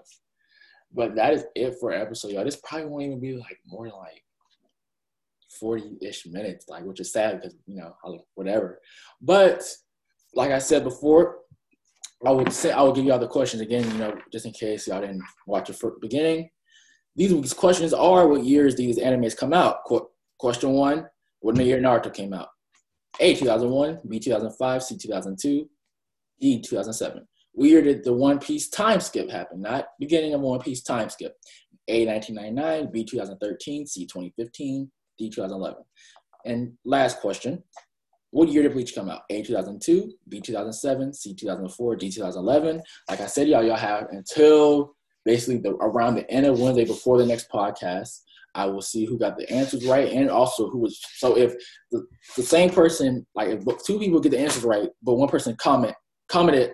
but 0.93 1.15
that 1.15 1.33
is 1.33 1.45
it 1.55 1.75
for 1.79 1.91
episode, 1.91 2.31
y'all. 2.31 2.45
This 2.45 2.57
probably 2.63 2.85
won't 2.85 3.03
even 3.03 3.19
be 3.19 3.33
like 3.33 3.57
more 3.65 3.85
than 3.87 3.97
like 3.97 4.23
40 5.59 5.97
ish 6.01 6.27
minutes, 6.27 6.69
like 6.69 6.83
which 6.83 6.99
is 6.99 7.11
sad 7.11 7.41
because 7.41 7.55
you 7.65 7.77
know 7.77 7.95
I- 8.05 8.23
whatever. 8.35 8.79
But 9.21 9.63
like 10.35 10.51
I 10.51 10.59
said 10.59 10.83
before, 10.83 11.39
I 12.23 12.29
would 12.29 12.53
say 12.53 12.71
I 12.71 12.81
will 12.81 12.93
give 12.93 13.05
y'all 13.05 13.17
the 13.17 13.27
questions 13.27 13.61
again, 13.63 13.89
you 13.91 13.97
know, 13.97 14.15
just 14.31 14.45
in 14.45 14.51
case 14.51 14.87
y'all 14.87 15.01
didn't 15.01 15.23
watch 15.47 15.67
the 15.67 15.91
beginning. 15.99 16.51
These 17.15 17.53
questions 17.53 17.91
are: 17.93 18.27
What 18.27 18.43
years 18.43 18.75
these 18.75 18.99
animes 18.99 19.35
come 19.35 19.51
out? 19.53 19.83
Qu- 20.41 20.47
question 20.47 20.71
one: 20.71 21.07
What 21.41 21.57
year 21.57 21.79
Naruto 21.79 22.13
came 22.13 22.33
out? 22.33 22.47
A 23.19 23.35
2001, 23.35 23.99
B 24.07 24.19
2005, 24.19 24.83
C 24.83 24.97
2002, 24.97 25.69
D 26.39 26.61
2007. 26.61 27.27
What 27.53 27.69
year 27.69 27.81
did 27.81 28.03
the 28.03 28.13
One 28.13 28.39
Piece 28.39 28.69
time 28.69 28.99
skip 29.01 29.29
happen? 29.29 29.61
Not 29.61 29.85
beginning 29.99 30.33
of 30.33 30.41
One 30.41 30.59
Piece 30.59 30.81
time 30.81 31.09
skip. 31.09 31.35
A 31.87 32.05
1999, 32.05 32.91
B 32.91 33.03
2013, 33.03 33.85
C 33.85 34.05
2015, 34.05 34.91
D 35.17 35.29
2011. 35.29 35.83
And 36.45 36.73
last 36.85 37.19
question: 37.19 37.63
What 38.31 38.49
year 38.49 38.63
did 38.63 38.73
Bleach 38.73 38.95
come 38.95 39.09
out? 39.09 39.21
A 39.29 39.43
2002, 39.43 40.11
B 40.29 40.41
2007, 40.41 41.13
C 41.13 41.35
2004, 41.35 41.95
D 41.97 42.09
2011. 42.09 42.81
Like 43.09 43.21
I 43.21 43.27
said, 43.27 43.47
y'all, 43.47 43.63
y'all 43.63 43.75
have 43.75 44.07
until 44.11 44.95
basically 45.25 45.57
the, 45.57 45.71
around 45.81 46.15
the 46.15 46.29
end 46.31 46.45
of 46.45 46.59
Wednesday 46.59 46.85
before 46.85 47.17
the 47.17 47.25
next 47.25 47.49
podcast. 47.51 48.21
I 48.53 48.65
will 48.65 48.81
see 48.81 49.05
who 49.05 49.17
got 49.17 49.37
the 49.37 49.49
answers 49.49 49.85
right 49.85 50.11
and 50.11 50.29
also 50.29 50.69
who 50.69 50.79
was. 50.79 50.99
So 51.15 51.37
if 51.37 51.53
the, 51.91 52.05
the 52.35 52.43
same 52.43 52.69
person, 52.69 53.25
like 53.33 53.49
if 53.49 53.63
two 53.85 53.99
people 53.99 54.19
get 54.19 54.31
the 54.31 54.39
answers 54.39 54.63
right, 54.63 54.89
but 55.01 55.15
one 55.15 55.29
person 55.29 55.55
comment 55.55 55.95
commented 56.27 56.71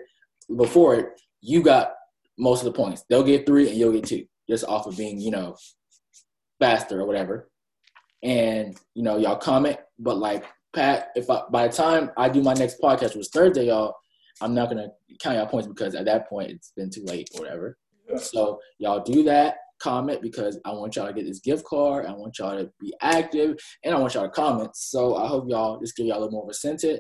before 0.56 0.96
it, 0.96 1.08
you 1.42 1.62
got 1.62 1.94
most 2.38 2.66
of 2.66 2.66
the 2.66 2.78
points. 2.78 3.04
They'll 3.10 3.24
get 3.24 3.46
three 3.46 3.70
and 3.70 3.78
you'll 3.78 3.94
get 3.94 4.06
two, 4.06 4.26
just 4.50 4.66
off 4.66 4.88
of 4.88 4.98
being, 4.98 5.20
you 5.20 5.32
know, 5.32 5.56
faster 6.60 7.00
or 7.00 7.06
whatever. 7.06 7.50
And 8.24 8.78
you 8.96 9.04
know, 9.04 9.18
y'all 9.18 9.36
comment, 9.36 9.78
but 10.00 10.18
like 10.18 10.46
Pat, 10.74 11.10
if 11.16 11.30
I, 11.30 11.42
by 11.52 11.68
the 11.68 11.74
time 11.74 12.12
I 12.18 12.30
do 12.30 12.42
my 12.42 12.54
next 12.54 12.82
podcast, 12.82 13.16
which 13.16 13.28
is 13.28 13.30
Thursday, 13.30 13.68
y'all, 13.68 13.96
I'm 14.42 14.54
not 14.54 14.70
gonna 14.70 14.90
count 15.22 15.38
y'all 15.38 15.48
points 15.48 15.68
because 15.68 15.96
at 15.96 16.06
that 16.06 16.28
point 16.28 16.52
it's 16.52 16.72
been 16.76 16.90
too 16.90 17.04
late 17.04 17.30
or 17.36 17.42
whatever. 17.42 17.78
So 18.18 18.60
y'all 18.80 19.04
do 19.04 19.24
that, 19.24 19.58
comment 19.80 20.22
because 20.22 20.60
I 20.66 20.72
want 20.72 20.96
y'all 20.96 21.08
to 21.08 21.14
get 21.14 21.26
this 21.26 21.40
gift 21.40 21.66
card. 21.66 22.06
I 22.06 22.12
want 22.14 22.38
y'all 22.40 22.58
to 22.58 22.70
be 22.80 22.94
active, 23.02 23.58
and 23.84 23.94
I 23.96 24.00
want 24.00 24.14
y'all 24.14 24.24
to 24.24 24.30
comment. 24.30 24.76
So 24.76 25.16
I 25.16 25.28
hope 25.28 25.46
y'all 25.48 25.80
just 25.80 25.96
give 25.96 26.06
y'all 26.08 26.18
a 26.18 26.22
little 26.22 26.32
more 26.32 26.44
of 26.44 26.50
incentive, 26.50 27.00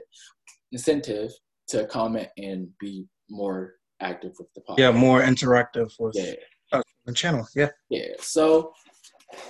incentive 0.72 1.32
to 1.70 1.86
comment 1.88 2.28
and 2.38 2.68
be 2.80 3.06
more 3.30 3.74
active 4.02 4.32
with 4.40 4.48
the 4.56 4.62
podcast. 4.62 4.78
Yeah, 4.80 4.92
more 4.92 5.22
interactive 5.22 5.92
with 6.00 6.16
Yeah. 6.16 6.34
uh, 6.72 6.82
the 7.06 7.14
channel. 7.14 7.48
Yeah. 7.56 7.70
Yeah. 7.90 8.08
So, 8.20 8.74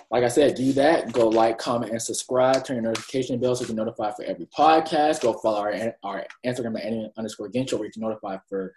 like 0.10 0.24
I 0.24 0.28
said, 0.28 0.56
do 0.56 0.74
that. 0.74 1.12
Go 1.12 1.28
like, 1.28 1.58
comment, 1.60 1.92
and 1.92 2.02
subscribe. 2.02 2.63
Turn 2.66 2.78
your 2.78 2.84
notification 2.84 3.40
bell 3.40 3.56
so 3.56 3.62
you 3.62 3.68
can 3.68 3.76
notify 3.76 4.12
for 4.12 4.24
every 4.26 4.48
podcast. 4.58 5.22
Go 5.22 5.34
follow 5.34 5.60
our 5.60 5.94
our 6.04 6.26
Instagram 6.46 6.78
at 6.80 6.86
any 6.86 7.12
underscore 7.18 7.50
Gensho 7.50 7.74
where 7.74 7.86
you 7.86 7.92
can 7.92 8.02
notify 8.02 8.38
for 8.50 8.74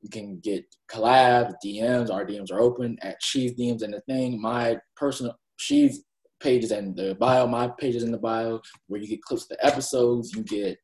you 0.00 0.10
can 0.10 0.38
get 0.40 0.64
collabs, 0.90 1.54
DMs. 1.64 2.10
Our 2.10 2.24
DMs 2.24 2.52
are 2.52 2.60
open 2.60 2.96
at 3.02 3.16
She's 3.20 3.54
DMs 3.54 3.82
and 3.82 3.92
the 3.92 4.00
thing. 4.02 4.40
My 4.40 4.78
personal 4.96 5.34
She's 5.56 6.04
pages 6.40 6.70
and 6.70 6.96
the 6.96 7.16
bio. 7.18 7.46
My 7.46 7.68
pages 7.78 8.04
in 8.04 8.12
the 8.12 8.18
bio 8.18 8.60
where 8.86 9.00
you 9.00 9.08
get 9.08 9.22
clips 9.22 9.44
of 9.44 9.48
the 9.48 9.66
episodes. 9.66 10.32
You 10.32 10.42
get 10.44 10.78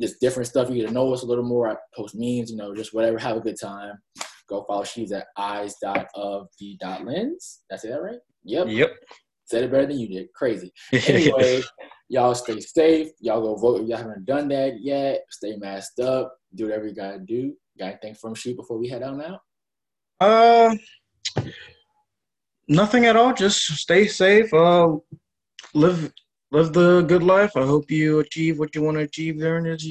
just 0.00 0.20
different 0.20 0.46
stuff. 0.46 0.68
You 0.68 0.76
get 0.76 0.88
to 0.88 0.94
know 0.94 1.12
us 1.12 1.22
a 1.22 1.26
little 1.26 1.44
more. 1.44 1.68
I 1.68 1.76
post 1.96 2.14
memes, 2.16 2.50
you 2.50 2.56
know, 2.56 2.74
just 2.74 2.94
whatever. 2.94 3.18
Have 3.18 3.36
a 3.36 3.40
good 3.40 3.60
time. 3.60 3.94
Go 4.48 4.64
follow 4.68 4.84
She's 4.84 5.12
at 5.12 5.26
eyes 5.36 5.76
dot 5.82 6.06
of 6.14 6.48
the 6.58 6.76
dot 6.80 7.04
lens. 7.04 7.62
Did 7.68 7.74
I 7.74 7.78
say 7.78 7.88
that 7.88 8.02
right? 8.02 8.18
Yep. 8.44 8.66
Yep. 8.68 8.90
Said 9.46 9.64
it 9.64 9.72
better 9.72 9.86
than 9.86 9.98
you 9.98 10.08
did. 10.08 10.32
Crazy. 10.34 10.72
Anyway, 10.92 11.62
y'all 12.08 12.34
stay 12.34 12.60
safe. 12.60 13.08
Y'all 13.20 13.42
go 13.42 13.56
vote 13.56 13.82
if 13.82 13.88
y'all 13.88 13.98
haven't 13.98 14.24
done 14.24 14.48
that 14.48 14.80
yet. 14.80 15.24
Stay 15.30 15.56
masked 15.56 16.00
up. 16.00 16.34
Do 16.54 16.64
whatever 16.64 16.86
you 16.86 16.94
gotta 16.94 17.18
do. 17.18 17.54
Got 17.78 17.86
anything 17.86 18.14
from 18.14 18.34
shoot 18.34 18.56
before 18.56 18.78
we 18.78 18.88
head 18.88 19.02
out 19.02 19.16
now? 19.16 19.40
Uh, 20.20 20.74
nothing 22.68 23.06
at 23.06 23.16
all. 23.16 23.32
Just 23.34 23.60
stay 23.60 24.06
safe. 24.06 24.52
Uh, 24.52 24.96
live 25.74 26.12
live 26.50 26.72
the 26.72 27.02
good 27.02 27.22
life. 27.22 27.56
I 27.56 27.64
hope 27.64 27.90
you 27.90 28.20
achieve 28.20 28.58
what 28.58 28.74
you 28.74 28.82
want 28.82 28.96
to 28.98 29.02
achieve 29.04 29.38
during 29.38 29.64
this 29.64 29.86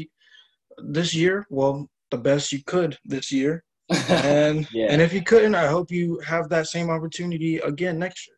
this 0.84 1.14
year. 1.14 1.46
Well, 1.50 1.90
the 2.12 2.18
best 2.18 2.52
you 2.52 2.64
could 2.66 2.98
this 3.06 3.32
year. 3.32 3.64
And 4.10 4.68
Yeah. 4.72 4.88
and 4.92 5.02
if 5.02 5.12
you 5.14 5.22
couldn't, 5.24 5.56
I 5.56 5.68
hope 5.68 5.92
you 5.92 6.20
have 6.20 6.50
that 6.50 6.68
same 6.68 6.90
opportunity 6.90 7.58
again 7.58 8.00
next 8.00 8.28
year. 8.28 8.38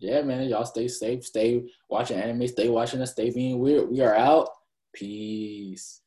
yeah, 0.00 0.22
man. 0.22 0.48
Y'all 0.48 0.64
stay 0.64 0.88
safe. 0.88 1.24
Stay 1.24 1.64
watching 1.88 2.18
anime. 2.18 2.46
Stay 2.48 2.68
watching 2.68 3.00
us. 3.02 3.12
Stay 3.12 3.30
being 3.30 3.58
weird. 3.58 3.88
We 3.90 4.00
are 4.00 4.14
out. 4.14 4.48
Peace. 4.94 6.00